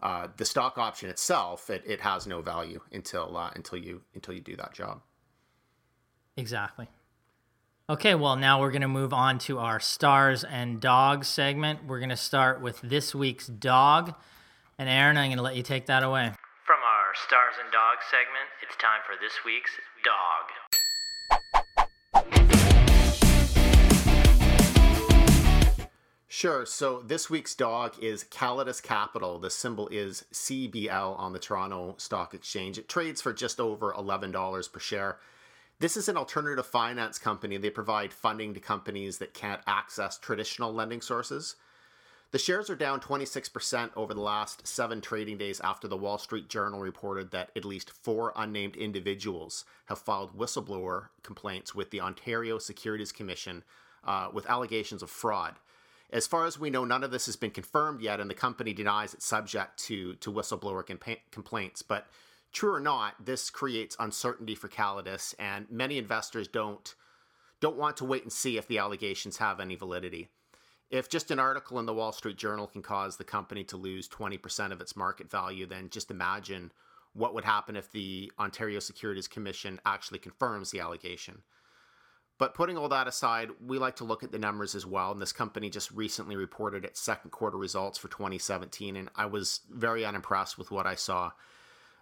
Uh, 0.00 0.28
the 0.36 0.44
stock 0.44 0.76
option 0.78 1.08
itself 1.08 1.70
it, 1.70 1.82
it 1.86 2.00
has 2.00 2.26
no 2.26 2.42
value 2.42 2.80
until 2.92 3.36
uh, 3.36 3.50
until 3.54 3.78
you 3.78 4.02
until 4.14 4.34
you 4.34 4.40
do 4.40 4.56
that 4.56 4.72
job. 4.72 5.00
Exactly 6.36 6.88
okay 7.90 8.14
well 8.14 8.36
now 8.36 8.60
we're 8.60 8.70
going 8.70 8.82
to 8.82 8.88
move 8.88 9.14
on 9.14 9.38
to 9.38 9.58
our 9.58 9.80
stars 9.80 10.44
and 10.44 10.78
dogs 10.78 11.26
segment 11.26 11.86
we're 11.86 11.98
going 11.98 12.10
to 12.10 12.16
start 12.16 12.60
with 12.60 12.78
this 12.82 13.14
week's 13.14 13.46
dog 13.46 14.12
and 14.78 14.90
aaron 14.90 15.16
i'm 15.16 15.28
going 15.28 15.38
to 15.38 15.42
let 15.42 15.56
you 15.56 15.62
take 15.62 15.86
that 15.86 16.02
away 16.02 16.30
from 16.66 16.80
our 16.84 17.14
stars 17.14 17.54
and 17.62 17.72
dogs 17.72 18.04
segment 18.10 18.44
it's 18.62 18.76
time 18.76 19.00
for 19.06 19.14
this 19.22 19.32
week's 19.44 19.70
dog 20.04 20.50
Sure. 26.30 26.64
So 26.66 27.02
this 27.04 27.28
week's 27.28 27.56
dog 27.56 27.94
is 28.00 28.22
Callidus 28.22 28.80
Capital. 28.80 29.40
The 29.40 29.50
symbol 29.50 29.88
is 29.88 30.24
CBL 30.32 31.18
on 31.18 31.32
the 31.32 31.40
Toronto 31.40 31.96
Stock 31.98 32.32
Exchange. 32.32 32.78
It 32.78 32.88
trades 32.88 33.20
for 33.20 33.32
just 33.32 33.58
over 33.58 33.92
$11 33.92 34.72
per 34.72 34.78
share. 34.78 35.18
This 35.80 35.96
is 35.96 36.08
an 36.08 36.16
alternative 36.16 36.66
finance 36.66 37.20
company. 37.20 37.56
They 37.56 37.70
provide 37.70 38.12
funding 38.12 38.52
to 38.54 38.60
companies 38.60 39.18
that 39.18 39.32
can't 39.32 39.60
access 39.66 40.18
traditional 40.18 40.72
lending 40.72 41.00
sources. 41.00 41.54
The 42.32 42.38
shares 42.38 42.68
are 42.68 42.74
down 42.74 43.00
26% 43.00 43.90
over 43.96 44.12
the 44.12 44.20
last 44.20 44.66
seven 44.66 45.00
trading 45.00 45.38
days 45.38 45.60
after 45.60 45.86
the 45.86 45.96
Wall 45.96 46.18
Street 46.18 46.48
Journal 46.48 46.80
reported 46.80 47.30
that 47.30 47.50
at 47.54 47.64
least 47.64 47.90
four 47.90 48.32
unnamed 48.34 48.76
individuals 48.76 49.64
have 49.86 50.00
filed 50.00 50.36
whistleblower 50.36 51.06
complaints 51.22 51.76
with 51.76 51.90
the 51.90 52.00
Ontario 52.00 52.58
Securities 52.58 53.12
Commission 53.12 53.62
uh, 54.04 54.28
with 54.32 54.50
allegations 54.50 55.02
of 55.02 55.10
fraud. 55.10 55.54
As 56.10 56.26
far 56.26 56.44
as 56.44 56.58
we 56.58 56.70
know, 56.70 56.84
none 56.84 57.04
of 57.04 57.12
this 57.12 57.26
has 57.26 57.36
been 57.36 57.50
confirmed 57.50 58.00
yet, 58.00 58.18
and 58.18 58.28
the 58.28 58.34
company 58.34 58.72
denies 58.72 59.14
it's 59.14 59.24
subject 59.24 59.78
to, 59.84 60.14
to 60.16 60.32
whistleblower 60.32 60.84
compa- 60.84 61.20
complaints. 61.30 61.82
But 61.82 62.08
true 62.52 62.74
or 62.74 62.80
not, 62.80 63.14
this 63.24 63.50
creates 63.50 63.96
uncertainty 63.98 64.54
for 64.54 64.68
Callidus, 64.68 65.34
and 65.38 65.66
many 65.70 65.98
investors 65.98 66.48
don't 66.48 66.94
don't 67.60 67.76
want 67.76 67.96
to 67.96 68.04
wait 68.04 68.22
and 68.22 68.32
see 68.32 68.56
if 68.56 68.68
the 68.68 68.78
allegations 68.78 69.38
have 69.38 69.58
any 69.58 69.74
validity. 69.74 70.28
If 70.90 71.08
just 71.08 71.30
an 71.30 71.40
article 71.40 71.78
in 71.78 71.86
the 71.86 71.94
Wall 71.94 72.12
Street 72.12 72.36
Journal 72.36 72.66
can 72.66 72.82
cause 72.82 73.16
the 73.16 73.24
company 73.24 73.64
to 73.64 73.76
lose 73.76 74.08
20% 74.08 74.72
of 74.72 74.80
its 74.80 74.96
market 74.96 75.28
value, 75.30 75.66
then 75.66 75.90
just 75.90 76.10
imagine 76.10 76.72
what 77.14 77.34
would 77.34 77.44
happen 77.44 77.76
if 77.76 77.90
the 77.90 78.30
Ontario 78.38 78.78
Securities 78.78 79.28
Commission 79.28 79.80
actually 79.84 80.20
confirms 80.20 80.70
the 80.70 80.80
allegation. 80.80 81.42
But 82.38 82.54
putting 82.54 82.78
all 82.78 82.88
that 82.90 83.08
aside, 83.08 83.50
we 83.64 83.78
like 83.78 83.96
to 83.96 84.04
look 84.04 84.22
at 84.22 84.30
the 84.30 84.38
numbers 84.38 84.76
as 84.76 84.86
well. 84.86 85.10
And 85.10 85.20
this 85.20 85.32
company 85.32 85.68
just 85.68 85.90
recently 85.90 86.36
reported 86.36 86.84
its 86.84 87.00
second 87.00 87.32
quarter 87.32 87.58
results 87.58 87.98
for 87.98 88.08
2017, 88.08 88.96
and 88.96 89.10
I 89.16 89.26
was 89.26 89.60
very 89.68 90.04
unimpressed 90.06 90.56
with 90.56 90.70
what 90.70 90.86
I 90.86 90.94
saw. 90.94 91.32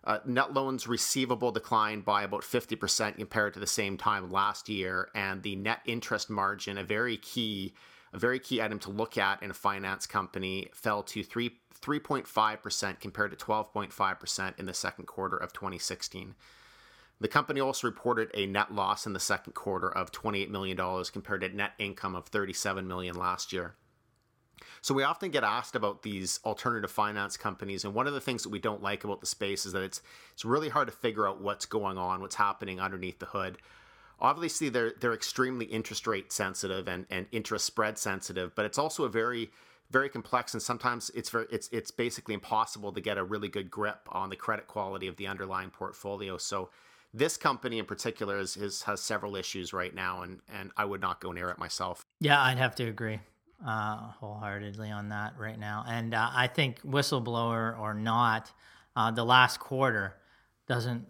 Uh, 0.06 0.20
net 0.24 0.54
loans 0.54 0.86
receivable 0.86 1.50
declined 1.50 2.04
by 2.04 2.22
about 2.22 2.42
50% 2.42 3.16
compared 3.16 3.52
to 3.54 3.60
the 3.60 3.66
same 3.66 3.96
time 3.96 4.30
last 4.30 4.68
year, 4.68 5.10
and 5.16 5.42
the 5.42 5.56
net 5.56 5.80
interest 5.84 6.30
margin, 6.30 6.78
a 6.78 6.84
very 6.84 7.16
key, 7.16 7.74
a 8.12 8.18
very 8.18 8.38
key 8.38 8.62
item 8.62 8.78
to 8.78 8.90
look 8.90 9.18
at 9.18 9.42
in 9.42 9.50
a 9.50 9.54
finance 9.54 10.06
company, 10.06 10.68
fell 10.72 11.02
to 11.02 11.24
three 11.24 11.58
3.5% 11.82 13.00
compared 13.00 13.38
to 13.38 13.44
12.5% 13.44 14.58
in 14.58 14.66
the 14.66 14.72
second 14.72 15.06
quarter 15.06 15.36
of 15.36 15.52
2016. 15.52 16.34
The 17.20 17.28
company 17.28 17.60
also 17.60 17.86
reported 17.86 18.30
a 18.34 18.46
net 18.46 18.74
loss 18.74 19.06
in 19.06 19.12
the 19.12 19.20
second 19.20 19.54
quarter 19.54 19.88
of 19.88 20.12
$28 20.12 20.48
million 20.48 20.76
compared 21.12 21.40
to 21.42 21.48
net 21.48 21.72
income 21.78 22.14
of 22.14 22.26
37 22.26 22.86
million 22.86 23.16
last 23.16 23.52
year. 23.52 23.74
So 24.80 24.94
we 24.94 25.02
often 25.02 25.30
get 25.30 25.44
asked 25.44 25.74
about 25.74 26.02
these 26.02 26.40
alternative 26.44 26.90
finance 26.90 27.36
companies, 27.36 27.84
and 27.84 27.94
one 27.94 28.06
of 28.06 28.14
the 28.14 28.20
things 28.20 28.42
that 28.42 28.50
we 28.50 28.58
don't 28.58 28.82
like 28.82 29.04
about 29.04 29.20
the 29.20 29.26
space 29.26 29.66
is 29.66 29.72
that 29.72 29.82
it's 29.82 30.00
it's 30.32 30.44
really 30.44 30.68
hard 30.68 30.88
to 30.88 30.92
figure 30.92 31.28
out 31.28 31.40
what's 31.40 31.66
going 31.66 31.98
on, 31.98 32.20
what's 32.20 32.36
happening 32.36 32.80
underneath 32.80 33.18
the 33.18 33.26
hood. 33.26 33.58
Obviously, 34.20 34.68
they're 34.68 34.92
they're 35.00 35.12
extremely 35.12 35.66
interest 35.66 36.06
rate 36.06 36.32
sensitive 36.32 36.88
and, 36.88 37.06
and 37.10 37.26
interest 37.32 37.66
spread 37.66 37.98
sensitive, 37.98 38.54
but 38.54 38.64
it's 38.64 38.78
also 38.78 39.04
a 39.04 39.08
very 39.08 39.50
very 39.90 40.08
complex 40.08 40.52
and 40.52 40.60
sometimes 40.62 41.10
it's 41.14 41.30
very 41.30 41.46
it's 41.50 41.68
it's 41.70 41.90
basically 41.90 42.34
impossible 42.34 42.92
to 42.92 43.00
get 43.00 43.18
a 43.18 43.22
really 43.22 43.48
good 43.48 43.70
grip 43.70 44.00
on 44.10 44.30
the 44.30 44.36
credit 44.36 44.66
quality 44.66 45.06
of 45.06 45.16
the 45.16 45.26
underlying 45.26 45.70
portfolio. 45.70 46.38
So 46.38 46.70
this 47.14 47.36
company 47.36 47.78
in 47.78 47.86
particular 47.86 48.38
is, 48.38 48.56
is, 48.56 48.82
has 48.82 49.00
several 49.00 49.36
issues 49.36 49.72
right 49.72 49.94
now, 49.94 50.22
and 50.22 50.40
and 50.52 50.72
I 50.76 50.84
would 50.84 51.00
not 51.00 51.20
go 51.20 51.32
near 51.32 51.50
it 51.50 51.58
myself. 51.58 52.02
Yeah, 52.20 52.42
I'd 52.42 52.58
have 52.58 52.74
to 52.76 52.84
agree 52.84 53.20
uh, 53.64 54.10
wholeheartedly 54.18 54.90
on 54.90 55.08
that 55.10 55.34
right 55.38 55.58
now. 55.58 55.84
And 55.88 56.14
uh, 56.14 56.30
I 56.32 56.46
think 56.46 56.80
whistleblower 56.82 57.78
or 57.78 57.94
not, 57.94 58.52
uh, 58.94 59.10
the 59.10 59.24
last 59.24 59.60
quarter 59.60 60.16
doesn't 60.66 61.06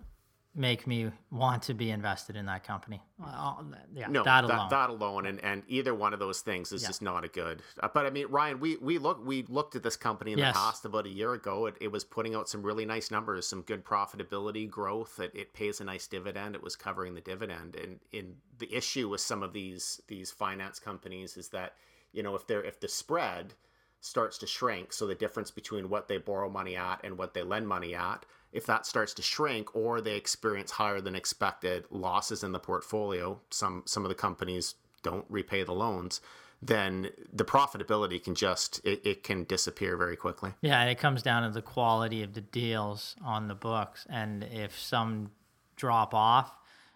make 0.57 0.87
me 0.87 1.11
want 1.31 1.63
to 1.63 1.75
be 1.75 1.91
invested 1.91 2.35
in 2.35 2.47
that 2.47 2.65
company. 2.65 3.03
Uh, 3.23 3.57
yeah, 3.95 4.07
no, 4.09 4.25
that 4.25 4.45
alone. 4.45 4.57
That, 4.57 4.71
that, 4.71 4.91
alone, 4.91 5.27
and, 5.27 5.39
and 5.45 5.63
either 5.69 5.95
one 5.95 6.15
of 6.15 6.19
those 6.19 6.41
things 6.41 6.73
is 6.73 6.83
yeah. 6.83 6.89
just 6.89 7.03
not 7.03 7.25
a 7.25 7.29
good. 7.29 7.63
Uh, 7.79 7.89
but 7.93 8.07
I 8.07 8.11
mean, 8.11 8.27
Ryan, 8.29 8.59
we 8.59 8.77
we 8.79 8.99
look 8.99 9.25
we 9.25 9.45
looked 9.49 9.77
at 9.77 9.83
this 9.83 9.97
company 9.97 10.33
in 10.33 10.39
yes. 10.39 10.55
the 10.55 10.59
past 10.59 10.85
about 10.87 11.07
a 11.07 11.11
year 11.11 11.35
ago. 11.35 11.67
It, 11.67 11.77
it 11.81 11.93
was 11.93 12.05
putting 12.05 12.35
out 12.35 12.49
some 12.49 12.63
really 12.63 12.87
nice 12.87 13.11
numbers, 13.11 13.47
some 13.47 13.63
good 13.63 13.85
profitability 13.85 14.69
growth. 14.69 15.21
It, 15.21 15.33
it 15.35 15.53
pays 15.53 15.81
a 15.81 15.85
nice 15.85 16.07
dividend. 16.07 16.55
It 16.55 16.63
was 16.63 16.75
covering 16.75 17.15
the 17.15 17.21
dividend, 17.21 17.77
and 17.77 18.01
in 18.13 18.37
the 18.59 18.75
issue 18.75 19.11
with 19.11 19.21
some 19.21 19.43
of 19.43 19.53
these 19.53 20.01
these 20.09 20.31
finance 20.31 20.79
companies 20.79 21.37
is 21.37 21.51
that 21.51 21.75
you 22.13 22.23
know 22.23 22.35
if 22.35 22.47
they're 22.47 22.63
if 22.63 22.81
the 22.81 22.89
spread 22.89 23.55
starts 24.01 24.39
to 24.39 24.47
shrink, 24.47 24.93
so 24.93 25.07
the 25.07 25.15
difference 25.15 25.51
between 25.51 25.89
what 25.89 26.07
they 26.07 26.19
borrow 26.19 26.49
money 26.49 26.77
at 26.77 27.01
and 27.03 27.19
what 27.19 27.35
they 27.35 27.43
lend 27.43 27.67
money 27.67 27.95
at 27.95 28.25
if 28.57 28.65
that 28.65 28.87
starts 28.87 29.13
to 29.13 29.23
shrink 29.23 29.77
or 29.77 30.01
they 30.01 30.17
experience 30.17 30.71
higher 30.71 31.01
than 31.01 31.15
expected 31.15 31.85
losses 31.91 32.43
in 32.43 32.53
the 32.53 32.59
portfolio, 32.59 33.39
some 33.51 33.83
some 33.87 34.03
of 34.05 34.09
the 34.09 34.15
companies 34.15 34.77
don't 35.03 35.27
repay 35.29 35.63
the 35.63 35.73
loans, 35.73 36.23
then 36.63 37.11
the 37.33 37.45
profitability 37.45 38.23
can 38.23 38.35
just 38.35 38.81
it, 38.83 39.05
it 39.05 39.23
can 39.23 39.45
disappear 39.45 39.97
very 39.97 40.17
quickly. 40.17 40.53
Yeah, 40.63 40.85
it 40.85 40.99
comes 40.99 41.23
down 41.23 41.43
to 41.43 41.51
the 41.51 41.61
quality 41.61 42.23
of 42.23 42.33
the 42.33 42.41
deals 42.41 43.15
on 43.23 43.49
the 43.49 43.55
books, 43.55 44.07
and 44.09 44.43
if 44.45 44.79
some 44.79 45.33
drop 45.77 46.15
off, 46.15 46.51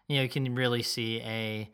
you 0.08 0.16
know, 0.16 0.22
you 0.22 0.30
can 0.30 0.54
really 0.54 0.82
see 0.82 1.20
a 1.20 1.70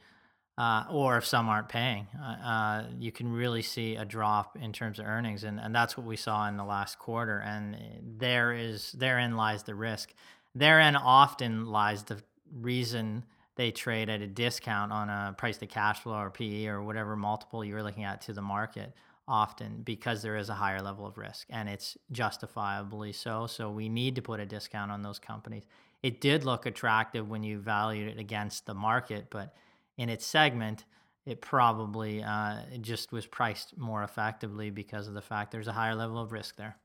uh, 0.58 0.84
or 0.90 1.18
if 1.18 1.26
some 1.26 1.48
aren't 1.48 1.68
paying, 1.68 2.06
uh, 2.18 2.46
uh, 2.46 2.84
you 2.98 3.12
can 3.12 3.30
really 3.30 3.60
see 3.60 3.96
a 3.96 4.04
drop 4.04 4.56
in 4.56 4.72
terms 4.72 4.98
of 4.98 5.06
earnings, 5.06 5.44
and, 5.44 5.60
and 5.60 5.74
that's 5.74 5.98
what 5.98 6.06
we 6.06 6.16
saw 6.16 6.48
in 6.48 6.56
the 6.56 6.64
last 6.64 6.98
quarter. 6.98 7.38
And 7.40 7.76
there 8.18 8.52
is 8.52 8.92
therein 8.92 9.36
lies 9.36 9.64
the 9.64 9.74
risk. 9.74 10.14
Therein 10.54 10.96
often 10.96 11.66
lies 11.66 12.04
the 12.04 12.22
reason 12.50 13.24
they 13.56 13.70
trade 13.70 14.08
at 14.08 14.22
a 14.22 14.26
discount 14.26 14.92
on 14.92 15.10
a 15.10 15.34
price 15.36 15.58
to 15.58 15.66
cash 15.66 16.00
flow 16.00 16.14
or 16.14 16.30
PE 16.30 16.66
or 16.66 16.82
whatever 16.82 17.16
multiple 17.16 17.62
you're 17.62 17.82
looking 17.82 18.04
at 18.04 18.22
to 18.22 18.32
the 18.32 18.42
market. 18.42 18.94
Often 19.28 19.82
because 19.82 20.22
there 20.22 20.36
is 20.36 20.48
a 20.50 20.54
higher 20.54 20.80
level 20.80 21.04
of 21.04 21.18
risk, 21.18 21.48
and 21.50 21.68
it's 21.68 21.98
justifiably 22.12 23.12
so. 23.12 23.48
So 23.48 23.70
we 23.70 23.88
need 23.88 24.14
to 24.14 24.22
put 24.22 24.38
a 24.38 24.46
discount 24.46 24.92
on 24.92 25.02
those 25.02 25.18
companies. 25.18 25.64
It 26.02 26.20
did 26.20 26.44
look 26.44 26.64
attractive 26.64 27.28
when 27.28 27.42
you 27.42 27.58
valued 27.58 28.08
it 28.08 28.20
against 28.20 28.66
the 28.66 28.74
market, 28.74 29.26
but 29.28 29.52
in 29.96 30.08
its 30.08 30.26
segment, 30.26 30.84
it 31.24 31.40
probably 31.40 32.22
uh, 32.22 32.58
it 32.72 32.82
just 32.82 33.12
was 33.12 33.26
priced 33.26 33.76
more 33.76 34.02
effectively 34.02 34.70
because 34.70 35.08
of 35.08 35.14
the 35.14 35.22
fact 35.22 35.50
there's 35.50 35.68
a 35.68 35.72
higher 35.72 35.94
level 35.94 36.18
of 36.18 36.32
risk 36.32 36.56
there. 36.56 36.76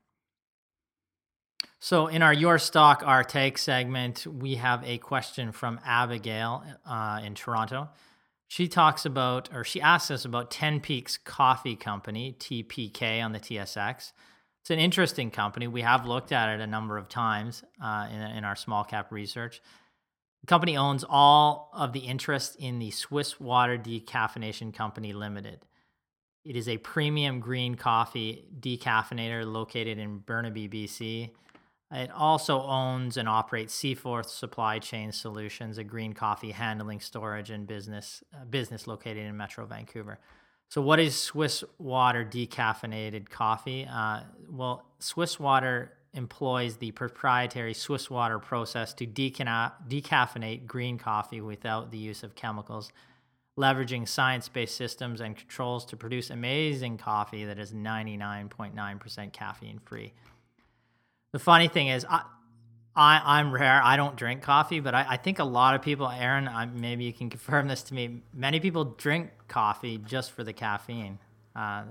So, 1.78 2.06
in 2.08 2.22
our 2.22 2.32
Your 2.32 2.58
Stock, 2.58 3.02
Our 3.04 3.24
Take 3.24 3.58
segment, 3.58 4.26
we 4.26 4.56
have 4.56 4.84
a 4.84 4.98
question 4.98 5.52
from 5.52 5.80
Abigail 5.84 6.64
uh, 6.86 7.20
in 7.24 7.34
Toronto. 7.34 7.88
She 8.48 8.68
talks 8.68 9.06
about, 9.06 9.48
or 9.52 9.64
she 9.64 9.80
asks 9.80 10.10
us 10.10 10.24
about 10.24 10.50
10 10.50 10.80
Peaks 10.80 11.16
Coffee 11.16 11.74
Company, 11.74 12.36
TPK, 12.38 13.24
on 13.24 13.32
the 13.32 13.40
TSX. 13.40 14.12
It's 14.60 14.70
an 14.70 14.78
interesting 14.78 15.30
company. 15.30 15.66
We 15.66 15.82
have 15.82 16.06
looked 16.06 16.30
at 16.30 16.48
it 16.50 16.60
a 16.60 16.66
number 16.66 16.98
of 16.98 17.08
times 17.08 17.64
uh, 17.82 18.08
in, 18.12 18.20
in 18.20 18.44
our 18.44 18.54
small 18.54 18.84
cap 18.84 19.10
research. 19.10 19.60
The 20.42 20.46
company 20.48 20.76
owns 20.76 21.04
all 21.08 21.70
of 21.72 21.92
the 21.92 22.00
interest 22.00 22.56
in 22.56 22.80
the 22.80 22.90
Swiss 22.90 23.38
Water 23.38 23.78
Decaffeination 23.78 24.74
Company 24.74 25.12
Limited. 25.12 25.60
It 26.44 26.56
is 26.56 26.68
a 26.68 26.78
premium 26.78 27.38
green 27.38 27.76
coffee 27.76 28.48
decaffeinator 28.58 29.50
located 29.50 29.98
in 29.98 30.18
Burnaby, 30.18 30.68
BC. 30.68 31.30
It 31.92 32.10
also 32.10 32.60
owns 32.62 33.16
and 33.16 33.28
operates 33.28 33.72
Seaforth 33.72 34.28
Supply 34.28 34.80
Chain 34.80 35.12
Solutions, 35.12 35.78
a 35.78 35.84
green 35.84 36.12
coffee 36.12 36.50
handling, 36.50 36.98
storage, 36.98 37.50
and 37.50 37.66
business 37.66 38.24
uh, 38.34 38.44
business 38.44 38.86
located 38.88 39.18
in 39.18 39.36
Metro 39.36 39.64
Vancouver. 39.66 40.18
So, 40.68 40.80
what 40.80 40.98
is 40.98 41.14
Swiss 41.14 41.62
Water 41.78 42.24
decaffeinated 42.24 43.28
coffee? 43.28 43.86
Uh, 43.88 44.22
well, 44.50 44.86
Swiss 44.98 45.38
Water 45.38 45.92
employs 46.14 46.76
the 46.76 46.90
proprietary 46.92 47.74
Swiss 47.74 48.10
water 48.10 48.38
process 48.38 48.92
to 48.94 49.06
decana- 49.06 49.72
decaffeinate 49.88 50.66
green 50.66 50.98
coffee 50.98 51.40
without 51.40 51.90
the 51.90 51.98
use 51.98 52.22
of 52.22 52.34
chemicals, 52.34 52.92
leveraging 53.58 54.06
science 54.06 54.48
based 54.48 54.76
systems 54.76 55.20
and 55.20 55.36
controls 55.36 55.84
to 55.86 55.96
produce 55.96 56.30
amazing 56.30 56.98
coffee 56.98 57.44
that 57.44 57.58
is 57.58 57.72
99.9% 57.72 59.32
caffeine 59.32 59.78
free. 59.84 60.12
The 61.32 61.38
funny 61.38 61.68
thing 61.68 61.88
is, 61.88 62.04
I, 62.08 62.22
I, 62.94 63.38
I'm 63.38 63.52
rare. 63.52 63.80
I 63.82 63.96
don't 63.96 64.16
drink 64.16 64.42
coffee, 64.42 64.80
but 64.80 64.94
I, 64.94 65.06
I 65.10 65.16
think 65.16 65.38
a 65.38 65.44
lot 65.44 65.74
of 65.74 65.80
people, 65.80 66.10
Aaron, 66.10 66.46
I, 66.46 66.66
maybe 66.66 67.04
you 67.04 67.12
can 67.14 67.30
confirm 67.30 67.68
this 67.68 67.82
to 67.84 67.94
me. 67.94 68.20
Many 68.34 68.60
people 68.60 68.84
drink 68.84 69.30
coffee 69.48 69.98
just 69.98 70.32
for 70.32 70.44
the 70.44 70.52
caffeine. 70.52 71.18
Uh, 71.56 71.84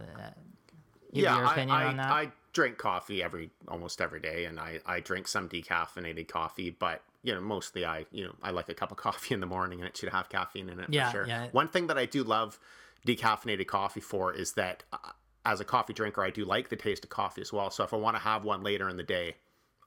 give 1.12 1.24
yeah, 1.24 1.38
your 1.38 1.46
opinion 1.46 1.76
I, 1.76 1.84
I, 1.84 1.86
on 1.88 1.98
that? 1.98 2.12
I 2.12 2.32
drink 2.54 2.78
coffee 2.78 3.24
every 3.24 3.50
almost 3.68 4.02
every 4.02 4.20
day, 4.20 4.46
and 4.46 4.60
I, 4.60 4.80
I 4.86 5.00
drink 5.00 5.28
some 5.28 5.48
decaffeinated 5.50 6.28
coffee, 6.28 6.70
but 6.70 7.02
you 7.24 7.34
know 7.34 7.42
mostly 7.42 7.86
I 7.86 8.06
you 8.12 8.26
know 8.26 8.36
I 8.44 8.52
like 8.52 8.70
a 8.70 8.74
cup 8.74 8.92
of 8.92 8.98
coffee 9.08 9.34
in 9.34 9.40
the 9.40 9.46
morning, 9.46 9.80
and 9.80 9.88
it 9.88 9.96
should 9.98 10.10
have 10.10 10.30
caffeine 10.30 10.70
in 10.70 10.80
it 10.80 10.88
Yeah, 10.90 11.08
for 11.08 11.18
sure. 11.18 11.28
yeah. 11.28 11.48
One 11.52 11.68
thing 11.68 11.88
that 11.88 11.98
I 11.98 12.06
do 12.06 12.24
love 12.24 12.60
decaffeinated 13.08 13.68
coffee 13.68 14.00
for 14.02 14.34
is 14.34 14.54
that 14.54 14.84
uh, 14.94 14.98
as 15.46 15.60
a 15.60 15.66
coffee 15.66 15.94
drinker, 15.94 16.24
I 16.24 16.30
do 16.30 16.46
like 16.46 16.70
the 16.70 16.76
taste 16.76 17.04
of 17.04 17.10
coffee 17.10 17.42
as 17.42 17.52
well. 17.52 17.72
So 17.72 17.84
if 17.84 17.94
I 17.94 17.98
want 17.98 18.16
to 18.16 18.22
have 18.22 18.44
one 18.44 18.62
later 18.64 18.88
in 18.90 18.98
the 18.98 19.04
day, 19.04 19.38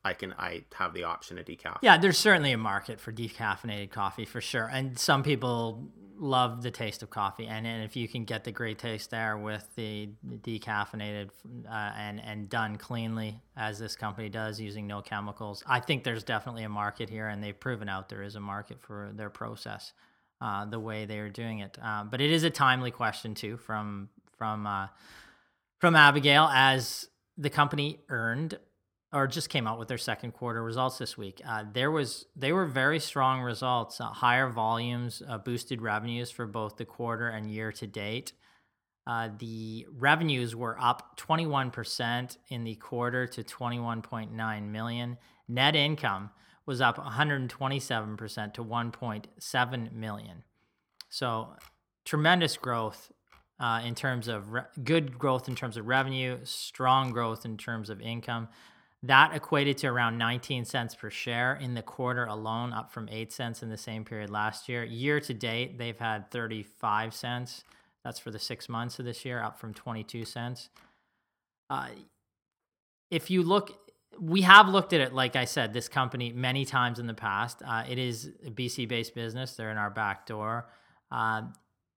I 0.04 0.12
can 0.14 0.35
I 0.38 0.64
have 0.75 0.94
the 0.94 1.04
option 1.04 1.38
of 1.38 1.47
decaf. 1.47 1.78
Yeah, 1.83 1.97
there's 1.97 2.18
certainly 2.18 2.52
a 2.52 2.59
market 2.59 3.00
for 3.00 3.12
decaffeinated 3.12 3.90
coffee 3.90 4.25
for 4.25 4.40
sure, 4.40 4.68
and 4.73 4.99
some 4.99 5.23
people 5.23 5.88
love 6.25 6.62
the 6.62 6.71
taste 6.71 7.02
of 7.02 7.11
coffee, 7.11 7.47
and, 7.47 7.66
and 7.66 7.85
if 7.85 7.97
you 7.97 8.09
can 8.09 8.25
get 8.25 8.45
the 8.45 8.50
great 8.50 8.78
taste 8.78 9.11
there 9.11 9.37
with 9.37 9.69
the 9.76 10.09
decaffeinated 10.40 11.28
uh, 11.69 11.93
and 11.97 12.21
and 12.21 12.49
done 12.49 12.76
cleanly 12.76 13.38
as 13.57 13.78
this 13.78 13.95
company 13.95 14.31
does 14.31 14.59
using 14.59 14.87
no 14.87 15.02
chemicals, 15.02 15.62
I 15.66 15.81
think 15.81 16.02
there's 16.02 16.25
definitely 16.25 16.64
a 16.64 16.69
market 16.69 17.11
here, 17.11 17.28
and 17.28 17.45
they've 17.45 17.59
proven 17.59 17.88
out 17.88 18.09
there 18.09 18.23
is 18.23 18.37
a 18.37 18.40
market 18.40 18.81
for 18.81 19.11
their 19.14 19.31
process, 19.31 19.93
uh, 20.40 20.64
the 20.64 20.81
way 20.81 21.04
they 21.04 21.19
are 21.19 21.28
doing 21.28 21.59
it. 21.59 21.76
Uh, 21.83 22.04
but 22.04 22.21
it 22.23 22.31
is 22.31 22.43
a 22.43 22.50
timely 22.50 22.90
question 22.90 23.35
too 23.35 23.59
from 23.59 24.09
from 24.38 24.66
uh, 24.66 24.88
from 25.78 25.95
Abigail 25.95 26.49
as 26.52 27.09
the 27.37 27.50
company 27.50 28.00
earned 28.09 28.59
or 29.14 29.28
just 29.28 29.49
came 29.49 29.66
out 29.66 29.78
with 29.78 29.87
their 29.88 29.99
second 29.99 30.33
quarter 30.33 30.62
results 30.62 30.99
this 30.99 31.16
week. 31.16 31.40
Uh, 31.47 31.64
there 31.73 31.90
was 31.90 32.26
they 32.35 32.52
were 32.52 32.66
very 32.66 32.99
strong 32.99 33.40
results, 33.40 34.00
uh, 34.00 34.06
higher 34.06 34.49
volumes, 34.49 35.23
uh, 35.28 35.38
boosted 35.38 35.80
revenues 35.80 36.30
for 36.30 36.47
both 36.47 36.76
the 36.76 36.85
quarter 36.85 37.28
and 37.28 37.49
year 37.49 37.71
to 37.73 37.87
date. 37.87 38.33
Uh, 39.06 39.28
the 39.38 39.87
revenues 39.97 40.56
were 40.56 40.76
up 40.80 41.18
21% 41.18 42.38
in 42.49 42.64
the 42.64 42.75
quarter 42.76 43.26
to 43.26 43.44
21.9 43.44 44.71
million. 44.71 45.18
Net 45.47 45.76
income 45.76 46.30
was 46.66 46.80
up 46.80 46.97
127% 46.97 48.54
to 48.54 48.64
1.7 48.64 49.92
million. 49.92 50.42
So 51.11 51.54
tremendous 52.06 52.56
growth 52.56 53.12
uh, 53.61 53.83
in 53.85 53.94
terms 53.94 54.26
of 54.26 54.52
re- 54.52 54.62
good 54.83 55.18
growth 55.18 55.49
in 55.49 55.54
terms 55.54 55.76
of 55.76 55.87
revenue, 55.87 56.38
strong 56.44 57.12
growth 57.12 57.44
in 57.44 57.59
terms 57.59 57.90
of 57.90 58.00
income. 58.00 58.49
That 59.07 59.35
equated 59.35 59.77
to 59.79 59.89
around 59.89 60.17
19 60.17 60.65
cents 60.65 60.95
per 60.95 61.11
share 61.11 61.57
in 61.57 61.75
the 61.75 61.83
quarter 61.83 62.25
alone, 62.25 62.73
up 62.73 62.91
from 62.91 63.07
8 63.11 63.31
cents 63.31 63.63
in 63.63 63.69
the 63.69 63.77
same 63.77 64.03
period 64.03 64.31
last 64.31 64.67
year. 64.67 64.83
Year 64.83 65.21
to 65.21 65.35
date, 65.35 65.77
they've 65.77 65.99
had 65.99 66.31
35 66.31 67.13
cents. 67.13 67.65
That's 68.03 68.19
for 68.19 68.31
the 68.31 68.39
six 68.39 68.67
months 68.67 68.99
of 68.99 69.05
this 69.05 69.27
year, 69.27 69.43
up 69.43 69.59
from 69.59 69.75
22 69.75 70.25
cents. 70.25 70.71
Uh, 71.69 71.89
if 73.11 73.31
you 73.31 73.43
look, 73.43 73.79
we 74.19 74.41
have 74.41 74.69
looked 74.69 74.95
at 74.95 75.03
it, 75.03 75.13
like 75.13 75.37
I 75.37 75.45
said, 75.45 75.75
this 75.75 75.87
company 75.87 76.33
many 76.33 76.65
times 76.65 76.99
in 76.99 77.07
the 77.07 77.13
past. 77.13 77.61
Uh, 77.63 77.85
it 77.87 77.99
is 77.99 78.31
a 78.47 78.51
BC 78.51 78.89
based 78.89 79.15
business, 79.15 79.55
they're 79.55 79.71
in 79.71 79.77
our 79.77 79.91
back 79.91 80.25
door. 80.25 80.71
Uh, 81.11 81.43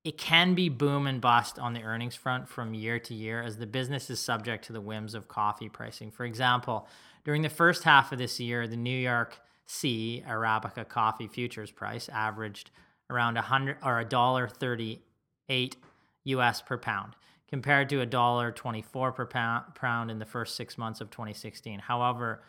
it 0.07 0.17
can 0.17 0.53
be 0.53 0.69
boom 0.69 1.05
and 1.05 1.19
bust 1.19 1.59
on 1.59 1.73
the 1.73 1.83
earnings 1.83 2.15
front 2.15 2.47
from 2.47 2.73
year 2.73 2.97
to 2.97 3.13
year 3.13 3.41
as 3.41 3.57
the 3.57 3.67
business 3.67 4.09
is 4.09 4.21
subject 4.21 4.63
to 4.63 4.71
the 4.71 4.79
whims 4.79 5.13
of 5.13 5.27
coffee 5.27 5.67
pricing. 5.67 6.11
For 6.11 6.23
example, 6.23 6.87
during 7.25 7.41
the 7.41 7.49
first 7.49 7.83
half 7.83 8.13
of 8.13 8.17
this 8.17 8.39
year, 8.39 8.69
the 8.69 8.77
New 8.77 8.97
York 8.97 9.37
C 9.65 10.23
Arabica 10.25 10.87
coffee 10.87 11.27
futures 11.27 11.71
price 11.71 12.07
averaged 12.07 12.71
around 13.09 13.35
a 13.35 13.41
hundred 13.41 13.79
or 13.83 13.99
a 13.99 14.05
dollar 14.05 14.47
thirty-eight 14.47 15.75
U.S. 16.23 16.61
per 16.61 16.77
pound, 16.77 17.17
compared 17.49 17.89
to 17.89 17.99
a 17.99 18.05
dollar 18.05 18.53
twenty-four 18.53 19.11
per 19.11 19.25
pound, 19.25 20.09
in 20.09 20.19
the 20.19 20.25
first 20.25 20.55
six 20.55 20.77
months 20.77 21.01
of 21.01 21.11
2016. 21.11 21.79
However, 21.79 22.41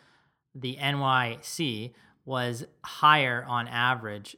the 0.55 0.77
NYC 0.77 1.93
was 2.25 2.67
higher 2.85 3.45
on 3.49 3.67
average 3.67 4.37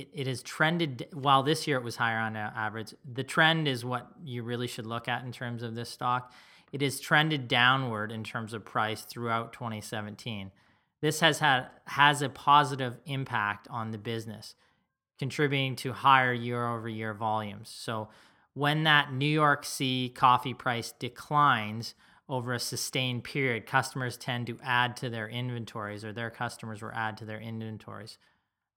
it, 0.00 0.08
it 0.12 0.26
has 0.26 0.42
trended 0.42 1.08
while 1.12 1.42
this 1.42 1.66
year 1.66 1.76
it 1.76 1.84
was 1.84 1.96
higher 1.96 2.18
on 2.18 2.36
average 2.36 2.94
the 3.10 3.24
trend 3.24 3.66
is 3.66 3.84
what 3.84 4.10
you 4.24 4.42
really 4.42 4.66
should 4.66 4.86
look 4.86 5.08
at 5.08 5.24
in 5.24 5.32
terms 5.32 5.62
of 5.62 5.74
this 5.74 5.90
stock. 5.90 6.32
It 6.70 6.82
has 6.82 7.00
trended 7.00 7.48
downward 7.48 8.12
in 8.12 8.24
terms 8.24 8.52
of 8.52 8.64
price 8.64 9.02
throughout 9.02 9.52
2017 9.52 10.50
this 11.00 11.20
has 11.20 11.38
had 11.38 11.66
has 11.86 12.22
a 12.22 12.28
positive 12.28 12.98
impact 13.06 13.68
on 13.70 13.90
the 13.90 13.98
business 13.98 14.54
contributing 15.18 15.76
to 15.76 15.92
higher 15.92 16.32
year 16.32 16.66
over 16.66 16.88
year 16.88 17.12
volumes. 17.14 17.68
So 17.68 18.08
when 18.54 18.82
that 18.84 19.12
new 19.12 19.26
york 19.26 19.64
c 19.64 20.12
coffee 20.14 20.54
price 20.54 20.92
declines 20.98 21.94
over 22.28 22.52
a 22.52 22.58
sustained 22.58 23.22
period 23.22 23.66
customers 23.66 24.16
tend 24.16 24.46
to 24.46 24.58
add 24.62 24.96
to 24.96 25.08
their 25.08 25.28
inventories 25.28 26.04
or 26.04 26.12
their 26.12 26.30
customers 26.30 26.82
will 26.82 26.90
add 26.92 27.16
to 27.16 27.24
their 27.24 27.40
inventories 27.40 28.18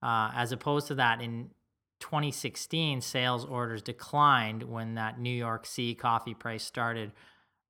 uh, 0.02 0.32
as 0.36 0.52
opposed 0.52 0.88
to 0.88 0.96
that, 0.96 1.22
in 1.22 1.52
2016, 2.00 3.02
sales 3.02 3.46
orders 3.46 3.82
declined 3.82 4.64
when 4.64 4.96
that 4.96 5.20
New 5.20 5.30
York 5.30 5.66
C 5.66 5.94
coffee 5.94 6.34
price 6.34 6.64
started 6.64 7.12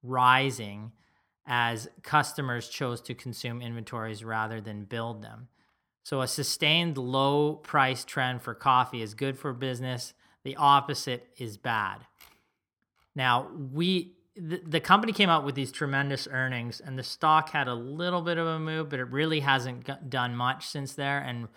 rising 0.04 0.92
as 1.46 1.90
customers 2.04 2.70
chose 2.70 3.02
to 3.02 3.14
consume 3.14 3.62
inventories 3.62 4.24
rather 4.24 4.62
than 4.62 4.86
build 4.86 5.22
them. 5.22 5.48
So, 6.04 6.22
a 6.22 6.28
sustained 6.28 6.98
low 6.98 7.56
price 7.56 8.04
trend 8.04 8.42
for 8.42 8.54
coffee 8.54 9.02
is 9.02 9.14
good 9.14 9.38
for 9.38 9.54
business, 9.54 10.14
the 10.44 10.56
opposite 10.56 11.28
is 11.38 11.58
bad. 11.58 12.06
Now, 13.16 13.50
we 13.74 14.16
the, 14.36 14.62
the 14.66 14.80
company 14.80 15.12
came 15.12 15.30
out 15.30 15.44
with 15.44 15.56
these 15.56 15.72
tremendous 15.72 16.28
earnings 16.32 16.80
and 16.80 16.98
the 16.98 17.04
stock 17.04 17.50
had 17.50 17.68
a 17.68 17.74
little 17.74 18.22
bit 18.22 18.38
of 18.38 18.48
a 18.48 18.58
move 18.58 18.88
but 18.90 19.00
it 19.00 19.10
really 19.10 19.42
hasn't 19.42 20.10
done 20.10 20.36
much 20.36 20.66
since 20.68 20.94
there 20.94 21.20
and 21.20 21.50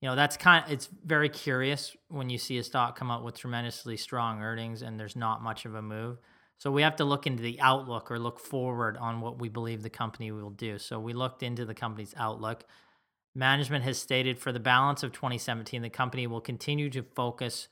you 0.00 0.08
know 0.08 0.14
that's 0.14 0.36
kind 0.36 0.64
of 0.64 0.70
it's 0.70 0.88
very 1.04 1.28
curious 1.28 1.96
when 2.08 2.30
you 2.30 2.38
see 2.38 2.58
a 2.58 2.62
stock 2.62 2.98
come 2.98 3.10
out 3.10 3.24
with 3.24 3.36
tremendously 3.36 3.96
strong 3.96 4.42
earnings 4.42 4.82
and 4.82 4.98
there's 4.98 5.16
not 5.16 5.42
much 5.42 5.64
of 5.64 5.74
a 5.74 5.82
move. 5.82 6.18
So 6.58 6.72
we 6.72 6.82
have 6.82 6.96
to 6.96 7.04
look 7.04 7.26
into 7.26 7.42
the 7.42 7.60
outlook 7.60 8.10
or 8.10 8.18
look 8.18 8.40
forward 8.40 8.96
on 8.96 9.20
what 9.20 9.38
we 9.38 9.48
believe 9.48 9.82
the 9.82 9.90
company 9.90 10.32
will 10.32 10.50
do. 10.50 10.78
So 10.78 10.98
we 10.98 11.12
looked 11.12 11.44
into 11.44 11.64
the 11.64 11.74
company's 11.74 12.14
outlook. 12.16 12.64
Management 13.34 13.84
has 13.84 13.96
stated 13.96 14.40
for 14.40 14.50
the 14.50 14.58
balance 14.58 15.04
of 15.04 15.12
2017 15.12 15.82
the 15.82 15.90
company 15.90 16.26
will 16.26 16.40
continue 16.40 16.90
to 16.90 17.02
focus 17.02 17.68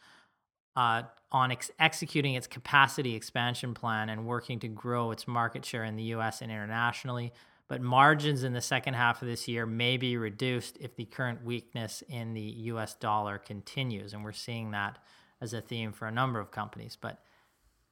uh, 0.76 1.02
on 1.32 1.50
ex- 1.50 1.70
executing 1.78 2.34
its 2.34 2.46
capacity 2.46 3.14
expansion 3.14 3.74
plan 3.74 4.08
and 4.08 4.26
working 4.26 4.60
to 4.60 4.68
grow 4.68 5.10
its 5.10 5.26
market 5.26 5.64
share 5.64 5.84
in 5.84 5.96
the 5.96 6.04
us 6.04 6.42
and 6.42 6.50
internationally 6.50 7.32
but 7.68 7.80
margins 7.82 8.44
in 8.44 8.52
the 8.52 8.60
second 8.60 8.94
half 8.94 9.22
of 9.22 9.28
this 9.28 9.48
year 9.48 9.66
may 9.66 9.96
be 9.96 10.16
reduced 10.16 10.78
if 10.80 10.94
the 10.94 11.04
current 11.04 11.44
weakness 11.44 12.02
in 12.08 12.34
the 12.34 12.40
US 12.40 12.94
dollar 12.94 13.38
continues. 13.38 14.12
And 14.12 14.22
we're 14.22 14.32
seeing 14.32 14.70
that 14.70 14.98
as 15.40 15.52
a 15.52 15.60
theme 15.60 15.92
for 15.92 16.06
a 16.06 16.12
number 16.12 16.38
of 16.38 16.50
companies. 16.50 16.96
But 17.00 17.20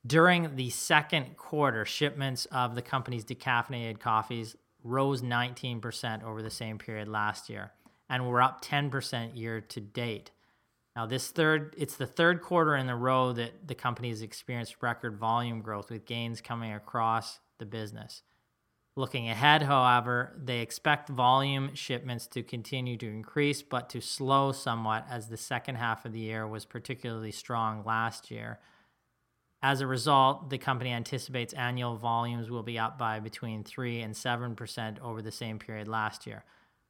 during 0.07 0.57
the 0.57 0.71
second 0.71 1.37
quarter, 1.37 1.85
shipments 1.85 2.47
of 2.47 2.75
the 2.75 2.83
company's 2.83 3.25
decaffeinated 3.25 3.99
coffees 4.01 4.57
rose 4.83 5.23
19% 5.23 6.23
over 6.23 6.43
the 6.43 6.51
same 6.51 6.79
period 6.79 7.09
last 7.09 7.49
year 7.49 7.73
and 8.09 8.29
were 8.29 8.43
up 8.43 8.63
10% 8.63 9.37
year 9.37 9.61
to 9.61 9.81
date. 9.81 10.31
Now, 10.95 11.07
this 11.07 11.29
third, 11.29 11.75
it's 11.77 11.97
the 11.97 12.07
third 12.07 12.43
quarter 12.43 12.77
in 12.77 12.89
a 12.89 12.97
row 12.97 13.33
that 13.33 13.67
the 13.67 13.75
company 13.75 14.11
has 14.11 14.23
experienced 14.23 14.77
record 14.81 15.17
volume 15.17 15.61
growth 15.61 15.91
with 15.91 16.05
gains 16.05 16.41
coming 16.41 16.73
across 16.73 17.41
the 17.59 17.67
business. 17.67 18.23
Looking 18.97 19.29
ahead, 19.29 19.63
however, 19.63 20.37
they 20.41 20.61
expect 20.61 21.09
volume 21.09 21.75
shipments 21.75 22.29
to 22.29 22.45
continue 22.45 22.97
to 22.99 23.09
increase, 23.09 23.61
but 23.61 23.91
to 23.91 24.01
slow 24.01 24.53
somewhat 24.53 25.05
as 25.11 25.29
the 25.29 25.37
second 25.37 25.77
half 25.77 26.05
of 26.05 26.13
the 26.13 26.21
year 26.21 26.47
was 26.47 26.65
particularly 26.65 27.33
strong 27.33 27.83
last 27.85 28.31
year. 28.31 28.61
As 29.63 29.81
a 29.81 29.87
result, 29.89 30.49
the 30.51 30.59
company 30.59 30.93
anticipates 30.93 31.53
annual 31.55 31.97
volumes 31.97 32.51
will 32.51 32.63
be 32.63 32.79
up 32.79 32.97
by 32.97 33.19
between 33.19 33.65
3 33.65 34.01
and 34.03 34.15
7% 34.15 35.01
over 35.01 35.23
the 35.23 35.33
same 35.33 35.59
period 35.59 35.89
last 35.89 36.25
year. 36.25 36.45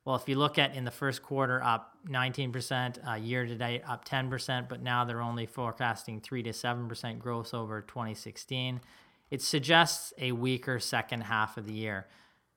Well, 0.04 0.16
if 0.16 0.28
you 0.28 0.36
look 0.36 0.58
at 0.58 0.74
in 0.74 0.84
the 0.84 0.90
first 0.90 1.22
quarter, 1.22 1.62
up 1.62 1.96
19%, 2.06 3.08
uh, 3.08 3.14
year 3.14 3.46
to 3.46 3.54
date, 3.54 3.82
up 3.88 4.04
10%, 4.04 4.68
but 4.68 4.82
now 4.82 5.04
they're 5.06 5.22
only 5.22 5.46
forecasting 5.46 6.20
3 6.20 6.42
to 6.42 6.50
7% 6.50 7.18
growth 7.18 7.54
over 7.54 7.80
2016 7.80 8.82
it 9.30 9.42
suggests 9.42 10.12
a 10.18 10.32
weaker 10.32 10.78
second 10.78 11.22
half 11.22 11.56
of 11.56 11.66
the 11.66 11.72
year. 11.72 12.06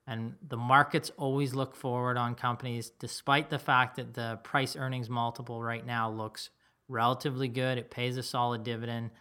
And 0.06 0.36
the 0.48 0.58
markets 0.58 1.12
always 1.18 1.54
look 1.54 1.76
forward 1.76 2.18
on 2.18 2.34
companies, 2.36 2.90
despite 2.90 3.50
the 3.50 3.60
fact 3.60 3.98
that 3.98 4.14
the 4.14 4.40
price 4.44 4.76
earnings 4.76 5.10
multiple 5.10 5.62
right 5.62 5.86
now 5.86 6.10
looks 6.10 6.50
relatively 6.88 7.50
good. 7.50 7.78
It 7.78 7.92
pays 7.92 8.16
a 8.16 8.24
solid 8.24 8.64
dividend. 8.64 9.12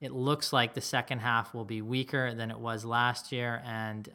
It 0.00 0.12
looks 0.12 0.52
like 0.52 0.74
the 0.74 0.80
second 0.80 1.20
half 1.20 1.54
will 1.54 1.64
be 1.64 1.82
weaker 1.82 2.34
than 2.34 2.50
it 2.50 2.58
was 2.58 2.84
last 2.84 3.32
year, 3.32 3.62
and 3.64 4.08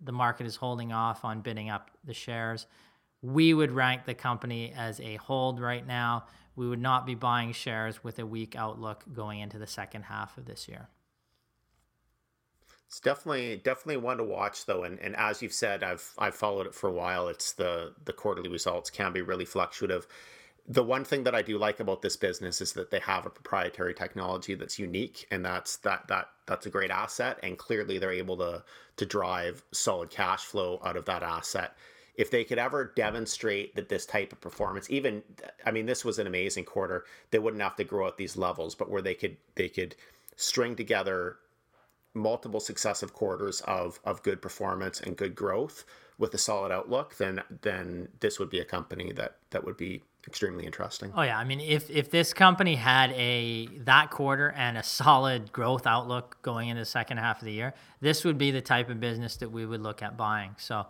the 0.00 0.12
market 0.12 0.46
is 0.46 0.56
holding 0.56 0.92
off 0.92 1.24
on 1.24 1.40
bidding 1.40 1.68
up 1.68 1.90
the 2.04 2.14
shares. 2.14 2.66
We 3.20 3.52
would 3.52 3.72
rank 3.72 4.04
the 4.04 4.14
company 4.14 4.72
as 4.76 5.00
a 5.00 5.16
hold 5.16 5.60
right 5.60 5.86
now. 5.86 6.26
We 6.54 6.68
would 6.68 6.80
not 6.80 7.06
be 7.06 7.14
buying 7.14 7.52
shares 7.52 8.04
with 8.04 8.18
a 8.18 8.26
weak 8.26 8.54
outlook 8.56 9.04
going 9.12 9.40
into 9.40 9.58
the 9.58 9.66
second 9.66 10.02
half 10.02 10.38
of 10.38 10.46
this 10.46 10.68
year. 10.68 10.88
It's 12.88 13.00
definitely 13.00 13.56
definitely 13.56 13.96
one 13.96 14.18
to 14.18 14.24
watch 14.24 14.64
though, 14.64 14.84
and, 14.84 14.98
and 15.00 15.16
as 15.16 15.42
you've 15.42 15.52
said, 15.52 15.82
I've 15.82 16.12
I've 16.18 16.36
followed 16.36 16.66
it 16.66 16.74
for 16.74 16.88
a 16.88 16.92
while. 16.92 17.28
It's 17.28 17.52
the 17.52 17.94
the 18.04 18.12
quarterly 18.12 18.48
results 18.48 18.90
can 18.90 19.12
be 19.12 19.22
really 19.22 19.44
fluctuative. 19.44 20.06
The 20.68 20.82
one 20.84 21.04
thing 21.04 21.24
that 21.24 21.34
I 21.34 21.42
do 21.42 21.58
like 21.58 21.78
about 21.80 22.02
this 22.02 22.16
business 22.16 22.60
is 22.60 22.72
that 22.72 22.90
they 22.90 22.98
have 23.00 23.26
a 23.26 23.30
proprietary 23.30 23.94
technology 23.94 24.54
that's 24.54 24.78
unique, 24.78 25.26
and 25.32 25.44
that's 25.44 25.78
that 25.78 26.06
that 26.08 26.28
that's 26.46 26.66
a 26.66 26.70
great 26.70 26.90
asset. 26.92 27.38
And 27.42 27.58
clearly, 27.58 27.98
they're 27.98 28.12
able 28.12 28.36
to 28.38 28.62
to 28.96 29.06
drive 29.06 29.64
solid 29.72 30.10
cash 30.10 30.44
flow 30.44 30.80
out 30.84 30.96
of 30.96 31.06
that 31.06 31.24
asset. 31.24 31.76
If 32.14 32.30
they 32.30 32.44
could 32.44 32.58
ever 32.58 32.92
demonstrate 32.96 33.74
that 33.74 33.88
this 33.88 34.06
type 34.06 34.32
of 34.32 34.40
performance, 34.40 34.88
even 34.90 35.22
I 35.64 35.72
mean, 35.72 35.86
this 35.86 36.04
was 36.04 36.20
an 36.20 36.28
amazing 36.28 36.64
quarter. 36.64 37.04
They 37.32 37.40
wouldn't 37.40 37.62
have 37.62 37.76
to 37.76 37.84
grow 37.84 38.06
at 38.06 38.16
these 38.16 38.36
levels, 38.36 38.76
but 38.76 38.90
where 38.90 39.02
they 39.02 39.14
could 39.14 39.36
they 39.56 39.68
could 39.68 39.96
string 40.36 40.76
together 40.76 41.38
multiple 42.16 42.60
successive 42.60 43.12
quarters 43.12 43.60
of 43.62 44.00
of 44.04 44.22
good 44.22 44.42
performance 44.42 45.00
and 45.00 45.16
good 45.16 45.34
growth 45.34 45.84
with 46.18 46.32
a 46.34 46.38
solid 46.38 46.72
outlook, 46.72 47.16
then 47.18 47.42
then 47.62 48.08
this 48.20 48.38
would 48.38 48.50
be 48.50 48.58
a 48.58 48.64
company 48.64 49.12
that 49.12 49.36
that 49.50 49.64
would 49.64 49.76
be 49.76 50.02
extremely 50.26 50.64
interesting. 50.66 51.12
Oh 51.14 51.22
yeah, 51.22 51.38
I 51.38 51.44
mean 51.44 51.60
if 51.60 51.90
if 51.90 52.10
this 52.10 52.32
company 52.32 52.74
had 52.74 53.12
a 53.12 53.66
that 53.84 54.10
quarter 54.10 54.50
and 54.56 54.78
a 54.78 54.82
solid 54.82 55.52
growth 55.52 55.86
outlook 55.86 56.38
going 56.42 56.68
into 56.68 56.80
the 56.80 56.86
second 56.86 57.18
half 57.18 57.40
of 57.40 57.44
the 57.44 57.52
year, 57.52 57.74
this 58.00 58.24
would 58.24 58.38
be 58.38 58.50
the 58.50 58.62
type 58.62 58.88
of 58.90 58.98
business 58.98 59.36
that 59.36 59.50
we 59.52 59.66
would 59.66 59.82
look 59.82 60.02
at 60.02 60.16
buying. 60.16 60.54
So, 60.58 60.86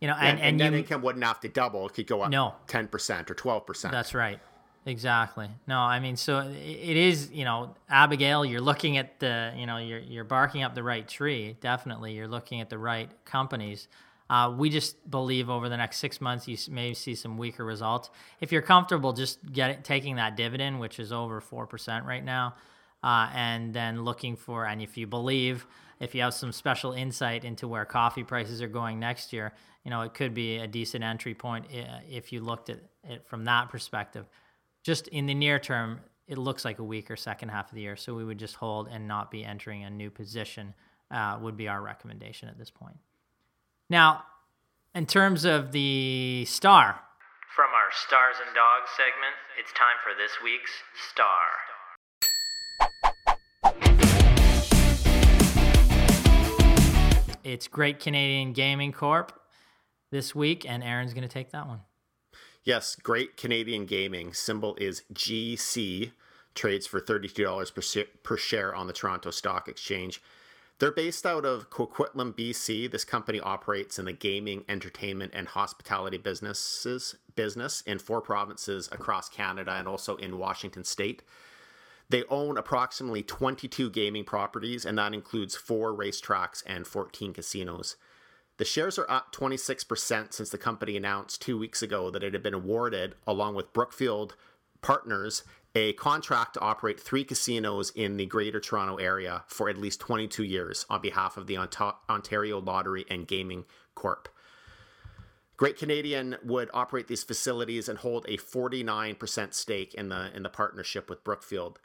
you 0.00 0.08
know, 0.08 0.14
and 0.14 0.38
and, 0.38 0.48
and 0.48 0.56
net 0.56 0.72
you, 0.72 0.78
income 0.78 1.02
wouldn't 1.02 1.24
have 1.24 1.40
to 1.40 1.48
double; 1.48 1.86
it 1.86 1.94
could 1.94 2.06
go 2.06 2.22
up 2.22 2.30
No. 2.30 2.54
ten 2.66 2.88
percent 2.88 3.30
or 3.30 3.34
twelve 3.34 3.66
percent. 3.66 3.92
That's 3.92 4.14
right. 4.14 4.40
Exactly. 4.86 5.48
No, 5.66 5.78
I 5.78 5.98
mean, 5.98 6.16
so 6.16 6.40
it 6.40 6.96
is, 6.96 7.30
you 7.30 7.44
know, 7.44 7.74
Abigail, 7.88 8.44
you're 8.44 8.60
looking 8.60 8.98
at 8.98 9.18
the, 9.18 9.52
you 9.56 9.66
know, 9.66 9.78
you're, 9.78 10.00
you're 10.00 10.24
barking 10.24 10.62
up 10.62 10.74
the 10.74 10.82
right 10.82 11.08
tree. 11.08 11.56
Definitely. 11.60 12.12
You're 12.12 12.28
looking 12.28 12.60
at 12.60 12.68
the 12.68 12.76
right 12.76 13.10
companies. 13.24 13.88
Uh, 14.28 14.54
we 14.56 14.68
just 14.68 15.10
believe 15.10 15.48
over 15.48 15.70
the 15.70 15.76
next 15.76 15.98
six 15.98 16.20
months, 16.20 16.46
you 16.46 16.56
may 16.70 16.92
see 16.92 17.14
some 17.14 17.38
weaker 17.38 17.64
results. 17.64 18.10
If 18.40 18.52
you're 18.52 18.62
comfortable 18.62 19.14
just 19.14 19.38
get 19.52 19.70
it, 19.70 19.84
taking 19.84 20.16
that 20.16 20.36
dividend, 20.36 20.80
which 20.80 20.98
is 20.98 21.12
over 21.12 21.40
4% 21.40 22.04
right 22.04 22.24
now, 22.24 22.54
uh, 23.02 23.30
and 23.34 23.72
then 23.72 24.04
looking 24.04 24.36
for, 24.36 24.66
and 24.66 24.82
if 24.82 24.98
you 24.98 25.06
believe, 25.06 25.66
if 25.98 26.14
you 26.14 26.22
have 26.22 26.34
some 26.34 26.52
special 26.52 26.92
insight 26.92 27.44
into 27.44 27.68
where 27.68 27.84
coffee 27.86 28.24
prices 28.24 28.60
are 28.60 28.68
going 28.68 28.98
next 28.98 29.32
year, 29.32 29.52
you 29.84 29.90
know, 29.90 30.02
it 30.02 30.12
could 30.14 30.34
be 30.34 30.56
a 30.58 30.66
decent 30.66 31.04
entry 31.04 31.34
point 31.34 31.66
if 32.10 32.32
you 32.32 32.40
looked 32.40 32.70
at 32.70 32.78
it 33.08 33.26
from 33.26 33.44
that 33.44 33.70
perspective 33.70 34.26
just 34.84 35.08
in 35.08 35.26
the 35.26 35.34
near 35.34 35.58
term, 35.58 36.00
it 36.28 36.38
looks 36.38 36.64
like 36.64 36.78
a 36.78 36.84
weaker 36.84 37.16
second 37.16 37.48
half 37.48 37.70
of 37.70 37.74
the 37.74 37.80
year. 37.80 37.96
So 37.96 38.14
we 38.14 38.24
would 38.24 38.38
just 38.38 38.54
hold 38.54 38.86
and 38.88 39.08
not 39.08 39.30
be 39.30 39.44
entering 39.44 39.82
a 39.82 39.90
new 39.90 40.10
position, 40.10 40.74
uh, 41.10 41.38
would 41.40 41.56
be 41.56 41.66
our 41.66 41.82
recommendation 41.82 42.48
at 42.48 42.58
this 42.58 42.70
point. 42.70 42.96
Now, 43.90 44.24
in 44.94 45.06
terms 45.06 45.44
of 45.44 45.72
the 45.72 46.44
star, 46.46 47.00
From 47.56 47.70
our 47.70 47.90
Stars 47.92 48.36
and 48.44 48.54
Dogs 48.54 48.90
segment, 48.96 49.34
it's 49.58 49.72
time 49.72 49.96
for 50.02 50.12
this 50.16 50.32
week's 50.42 50.72
Star. 51.10 51.40
it's 57.44 57.68
Great 57.68 58.00
Canadian 58.00 58.52
Gaming 58.52 58.90
Corp 58.90 59.38
this 60.10 60.34
week, 60.34 60.68
and 60.68 60.82
Aaron's 60.82 61.12
going 61.12 61.28
to 61.28 61.32
take 61.32 61.50
that 61.52 61.68
one. 61.68 61.80
Yes, 62.64 62.96
great 62.96 63.36
Canadian 63.36 63.84
gaming. 63.84 64.32
Symbol 64.32 64.74
is 64.76 65.02
GC. 65.12 66.12
Trades 66.54 66.86
for 66.86 66.98
$32 66.98 67.74
per, 67.74 68.04
per 68.22 68.36
share 68.38 68.74
on 68.74 68.86
the 68.86 68.92
Toronto 68.94 69.30
Stock 69.30 69.68
Exchange. 69.68 70.22
They're 70.78 70.90
based 70.90 71.26
out 71.26 71.44
of 71.44 71.68
Coquitlam, 71.68 72.32
BC. 72.34 72.90
This 72.90 73.04
company 73.04 73.38
operates 73.38 73.98
in 73.98 74.06
the 74.06 74.12
gaming, 74.12 74.64
entertainment, 74.68 75.32
and 75.34 75.46
hospitality 75.46 76.16
businesses 76.16 77.16
business 77.36 77.82
in 77.82 77.98
four 77.98 78.20
provinces 78.20 78.88
across 78.90 79.28
Canada 79.28 79.72
and 79.72 79.86
also 79.86 80.16
in 80.16 80.38
Washington 80.38 80.84
State. 80.84 81.22
They 82.08 82.24
own 82.24 82.56
approximately 82.56 83.22
22 83.22 83.90
gaming 83.90 84.24
properties, 84.24 84.84
and 84.84 84.96
that 84.98 85.14
includes 85.14 85.54
four 85.54 85.92
racetracks 85.92 86.62
and 86.66 86.86
14 86.86 87.34
casinos. 87.34 87.96
The 88.56 88.64
shares 88.64 88.98
are 88.98 89.10
up 89.10 89.34
26% 89.34 90.32
since 90.32 90.50
the 90.50 90.58
company 90.58 90.96
announced 90.96 91.42
two 91.42 91.58
weeks 91.58 91.82
ago 91.82 92.10
that 92.10 92.22
it 92.22 92.32
had 92.32 92.42
been 92.42 92.54
awarded, 92.54 93.16
along 93.26 93.56
with 93.56 93.72
Brookfield 93.72 94.36
Partners, 94.80 95.42
a 95.74 95.94
contract 95.94 96.54
to 96.54 96.60
operate 96.60 97.00
three 97.00 97.24
casinos 97.24 97.90
in 97.90 98.16
the 98.16 98.26
Greater 98.26 98.60
Toronto 98.60 98.96
Area 98.96 99.42
for 99.48 99.68
at 99.68 99.76
least 99.76 99.98
22 100.00 100.44
years 100.44 100.86
on 100.88 101.00
behalf 101.00 101.36
of 101.36 101.48
the 101.48 101.58
Ontario 102.08 102.60
Lottery 102.60 103.04
and 103.10 103.26
Gaming 103.26 103.64
Corp. 103.96 104.28
Great 105.56 105.76
Canadian 105.76 106.36
would 106.44 106.70
operate 106.74 107.08
these 107.08 107.24
facilities 107.24 107.88
and 107.88 107.98
hold 107.98 108.24
a 108.26 108.36
49% 108.36 109.54
stake 109.54 109.94
in 109.94 110.08
the 110.08 110.34
in 110.34 110.42
the 110.42 110.48
partnership 110.48 111.08
with 111.08 111.24
Brookfield. 111.24 111.78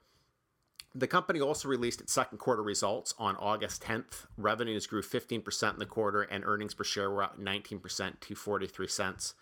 The 0.95 1.07
company 1.07 1.39
also 1.39 1.67
released 1.67 2.01
its 2.01 2.11
second 2.11 2.39
quarter 2.39 2.63
results 2.63 3.13
on 3.19 3.35
August 3.35 3.83
10th. 3.83 4.25
Revenues 4.37 4.87
grew 4.87 5.03
15% 5.03 5.73
in 5.73 5.79
the 5.79 5.85
quarter, 5.85 6.23
and 6.23 6.43
earnings 6.43 6.73
per 6.73 6.83
share 6.83 7.11
were 7.11 7.23
up 7.23 7.39
19% 7.39 8.19
to 8.19 8.35
43 8.35 8.87
cents. 8.87 9.35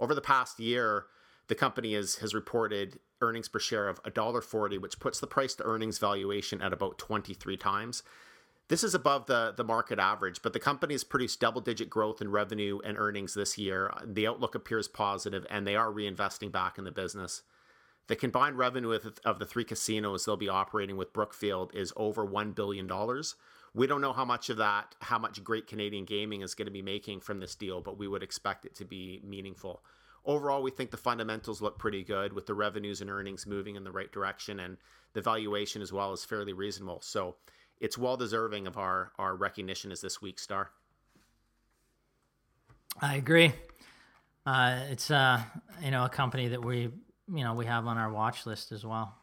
Over 0.00 0.14
the 0.14 0.22
past 0.22 0.58
year, 0.58 1.06
the 1.48 1.54
company 1.54 1.94
has, 1.94 2.16
has 2.16 2.34
reported 2.34 2.98
earnings 3.20 3.48
per 3.48 3.58
share 3.58 3.88
of 3.88 4.02
$1.40, 4.04 4.80
which 4.80 4.98
puts 4.98 5.20
the 5.20 5.26
price 5.26 5.54
to 5.56 5.64
earnings 5.64 5.98
valuation 5.98 6.62
at 6.62 6.72
about 6.72 6.98
23 6.98 7.56
times. 7.58 8.02
This 8.68 8.82
is 8.82 8.94
above 8.94 9.26
the, 9.26 9.52
the 9.54 9.64
market 9.64 9.98
average, 9.98 10.40
but 10.40 10.54
the 10.54 10.58
company 10.58 10.94
has 10.94 11.04
produced 11.04 11.38
double 11.38 11.60
digit 11.60 11.90
growth 11.90 12.22
in 12.22 12.30
revenue 12.30 12.78
and 12.82 12.96
earnings 12.96 13.34
this 13.34 13.58
year. 13.58 13.92
The 14.02 14.26
outlook 14.26 14.54
appears 14.54 14.88
positive, 14.88 15.46
and 15.50 15.66
they 15.66 15.76
are 15.76 15.92
reinvesting 15.92 16.50
back 16.50 16.78
in 16.78 16.84
the 16.84 16.90
business. 16.90 17.42
The 18.06 18.16
combined 18.16 18.58
revenue 18.58 18.98
of, 19.24 19.38
the 19.38 19.46
three 19.46 19.64
casinos 19.64 20.24
they'll 20.24 20.36
be 20.36 20.48
operating 20.48 20.96
with 20.96 21.12
Brookfield 21.12 21.74
is 21.74 21.92
over 21.96 22.26
$1 22.26 22.54
billion. 22.54 22.90
We 23.72 23.86
don't 23.86 24.02
know 24.02 24.12
how 24.12 24.26
much 24.26 24.50
of 24.50 24.58
that, 24.58 24.94
how 25.00 25.18
much 25.18 25.42
great 25.42 25.66
Canadian 25.66 26.04
gaming 26.04 26.42
is 26.42 26.54
going 26.54 26.66
to 26.66 26.72
be 26.72 26.82
making 26.82 27.20
from 27.20 27.40
this 27.40 27.54
deal, 27.54 27.80
but 27.80 27.98
we 27.98 28.06
would 28.06 28.22
expect 28.22 28.66
it 28.66 28.74
to 28.76 28.84
be 28.84 29.20
meaningful. 29.24 29.82
Overall, 30.26 30.62
we 30.62 30.70
think 30.70 30.90
the 30.90 30.96
fundamentals 30.96 31.60
look 31.60 31.78
pretty 31.78 32.04
good 32.04 32.32
with 32.32 32.46
the 32.46 32.54
revenues 32.54 33.00
and 33.00 33.10
earnings 33.10 33.46
moving 33.46 33.74
in 33.76 33.84
the 33.84 33.90
right 33.90 34.12
direction, 34.12 34.60
and 34.60 34.76
the 35.12 35.22
valuation 35.22 35.82
as 35.82 35.92
well 35.92 36.12
is 36.12 36.24
fairly 36.24 36.52
reasonable. 36.52 37.00
So 37.02 37.36
it's 37.80 37.98
well 37.98 38.16
deserving 38.16 38.66
of 38.66 38.78
our, 38.78 39.12
our 39.18 39.34
recognition 39.34 39.92
as 39.92 40.00
this 40.00 40.22
week's 40.22 40.42
star. 40.42 40.70
I 43.00 43.16
agree. 43.16 43.52
Uh, 44.46 44.80
it's 44.90 45.10
uh, 45.10 45.42
you 45.82 45.90
know 45.90 46.04
a 46.04 46.08
company 46.08 46.48
that 46.48 46.64
we 46.64 46.90
you 47.32 47.44
know 47.44 47.54
we 47.54 47.66
have 47.66 47.86
on 47.86 47.98
our 47.98 48.10
watch 48.12 48.46
list 48.46 48.72
as 48.72 48.84
well, 48.84 49.14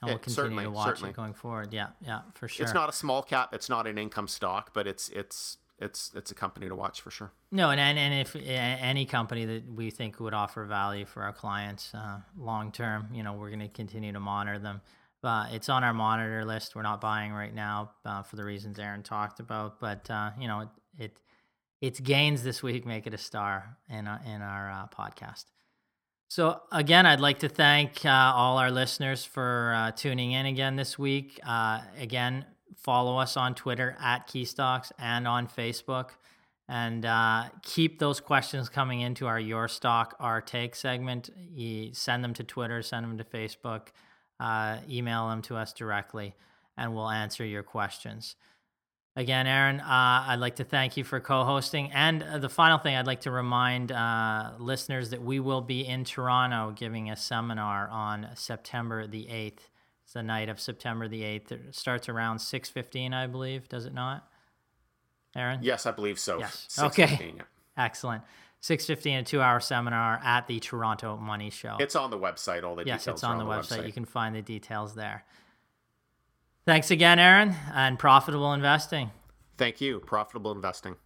and 0.00 0.08
Yeah, 0.08 0.14
we'll 0.14 0.18
continue 0.18 0.34
certainly, 0.34 0.64
to 0.64 0.70
watch 0.70 0.86
certainly. 0.86 1.10
it 1.10 1.16
going 1.16 1.34
forward. 1.34 1.72
Yeah, 1.72 1.88
yeah, 2.00 2.20
for 2.34 2.48
sure. 2.48 2.64
It's 2.64 2.74
not 2.74 2.88
a 2.88 2.92
small 2.92 3.22
cap, 3.22 3.52
it's 3.52 3.68
not 3.68 3.86
an 3.86 3.98
income 3.98 4.28
stock, 4.28 4.72
but 4.74 4.86
it's 4.86 5.08
it's 5.10 5.58
it's 5.78 6.10
it's 6.14 6.30
a 6.30 6.34
company 6.34 6.68
to 6.68 6.74
watch 6.74 7.00
for 7.00 7.10
sure. 7.10 7.32
No, 7.52 7.70
and, 7.70 7.78
and 7.80 7.98
and 7.98 8.14
if 8.14 8.34
any 8.36 9.06
company 9.06 9.44
that 9.44 9.72
we 9.72 9.90
think 9.90 10.18
would 10.20 10.34
offer 10.34 10.64
value 10.64 11.06
for 11.06 11.22
our 11.22 11.32
clients 11.32 11.94
uh, 11.94 12.18
long 12.36 12.72
term, 12.72 13.08
you 13.12 13.22
know, 13.22 13.34
we're 13.34 13.48
going 13.50 13.60
to 13.60 13.68
continue 13.68 14.12
to 14.12 14.20
monitor 14.20 14.58
them. 14.58 14.80
But 15.20 15.52
it's 15.52 15.68
on 15.68 15.82
our 15.82 15.94
monitor 15.94 16.44
list. 16.44 16.76
We're 16.76 16.82
not 16.82 17.00
buying 17.00 17.32
right 17.32 17.52
now 17.54 17.90
uh, 18.04 18.22
for 18.22 18.36
the 18.36 18.44
reasons 18.44 18.78
Aaron 18.78 19.02
talked 19.02 19.40
about. 19.40 19.80
But 19.80 20.08
uh, 20.10 20.30
you 20.38 20.46
know, 20.48 20.60
it, 20.60 20.68
it 20.98 21.20
its 21.80 22.00
gains 22.00 22.42
this 22.42 22.62
week 22.62 22.84
make 22.86 23.06
it 23.06 23.14
a 23.14 23.18
star 23.18 23.76
in 23.88 24.06
our, 24.08 24.20
in 24.26 24.42
our 24.42 24.70
uh, 24.70 24.86
podcast. 24.88 25.44
So 26.30 26.60
again, 26.70 27.06
I'd 27.06 27.20
like 27.20 27.38
to 27.38 27.48
thank 27.48 28.04
uh, 28.04 28.10
all 28.10 28.58
our 28.58 28.70
listeners 28.70 29.24
for 29.24 29.72
uh, 29.74 29.92
tuning 29.92 30.32
in 30.32 30.44
again 30.44 30.76
this 30.76 30.98
week. 30.98 31.40
Uh, 31.42 31.80
again, 31.98 32.44
follow 32.76 33.16
us 33.16 33.38
on 33.38 33.54
Twitter 33.54 33.96
at 33.98 34.28
Keystocks 34.28 34.92
and 34.98 35.26
on 35.26 35.48
Facebook, 35.48 36.10
and 36.68 37.06
uh, 37.06 37.44
keep 37.62 37.98
those 37.98 38.20
questions 38.20 38.68
coming 38.68 39.00
into 39.00 39.26
our 39.26 39.40
Your 39.40 39.68
Stock 39.68 40.16
Our 40.20 40.42
Take 40.42 40.76
segment. 40.76 41.30
Send 41.92 42.22
them 42.22 42.34
to 42.34 42.44
Twitter, 42.44 42.82
send 42.82 43.04
them 43.04 43.16
to 43.16 43.24
Facebook, 43.24 43.88
uh, 44.38 44.76
email 44.86 45.30
them 45.30 45.40
to 45.42 45.56
us 45.56 45.72
directly, 45.72 46.34
and 46.76 46.94
we'll 46.94 47.08
answer 47.08 47.42
your 47.42 47.62
questions. 47.62 48.36
Again, 49.18 49.48
Aaron, 49.48 49.80
uh, 49.80 50.26
I'd 50.28 50.38
like 50.38 50.54
to 50.56 50.64
thank 50.64 50.96
you 50.96 51.02
for 51.02 51.18
co 51.18 51.42
hosting. 51.42 51.90
And 51.90 52.22
uh, 52.22 52.38
the 52.38 52.48
final 52.48 52.78
thing, 52.78 52.94
I'd 52.94 53.08
like 53.08 53.22
to 53.22 53.32
remind 53.32 53.90
uh, 53.90 54.52
listeners 54.60 55.10
that 55.10 55.20
we 55.20 55.40
will 55.40 55.60
be 55.60 55.84
in 55.84 56.04
Toronto 56.04 56.72
giving 56.76 57.10
a 57.10 57.16
seminar 57.16 57.88
on 57.88 58.28
September 58.36 59.08
the 59.08 59.24
8th. 59.24 59.58
It's 60.04 60.12
the 60.12 60.22
night 60.22 60.48
of 60.48 60.60
September 60.60 61.08
the 61.08 61.22
8th. 61.22 61.50
It 61.50 61.74
starts 61.74 62.08
around 62.08 62.36
6.15, 62.36 63.12
I 63.12 63.26
believe, 63.26 63.68
does 63.68 63.86
it 63.86 63.92
not? 63.92 64.28
Aaron? 65.34 65.64
Yes, 65.64 65.84
I 65.84 65.90
believe 65.90 66.20
so. 66.20 66.38
Yes. 66.38 66.78
Okay. 66.78 67.34
Yeah. 67.36 67.42
Excellent. 67.76 68.22
6.15, 68.62 69.18
a 69.18 69.22
two-hour 69.24 69.58
seminar 69.58 70.20
at 70.22 70.46
the 70.46 70.60
Toronto 70.60 71.16
Money 71.16 71.50
Show. 71.50 71.76
It's 71.80 71.96
on 71.96 72.12
the 72.12 72.18
website. 72.18 72.62
All 72.62 72.76
the 72.76 72.84
yes, 72.86 73.00
details 73.00 73.16
it's 73.16 73.24
on, 73.24 73.32
on 73.32 73.38
the, 73.38 73.44
the 73.46 73.50
website. 73.50 73.80
website. 73.80 73.86
You 73.88 73.92
can 73.92 74.04
find 74.04 74.36
the 74.36 74.42
details 74.42 74.94
there. 74.94 75.24
Thanks 76.68 76.90
again, 76.90 77.18
Aaron, 77.18 77.54
and 77.72 77.98
profitable 77.98 78.52
investing. 78.52 79.10
Thank 79.56 79.80
you. 79.80 80.00
Profitable 80.00 80.52
investing. 80.52 80.96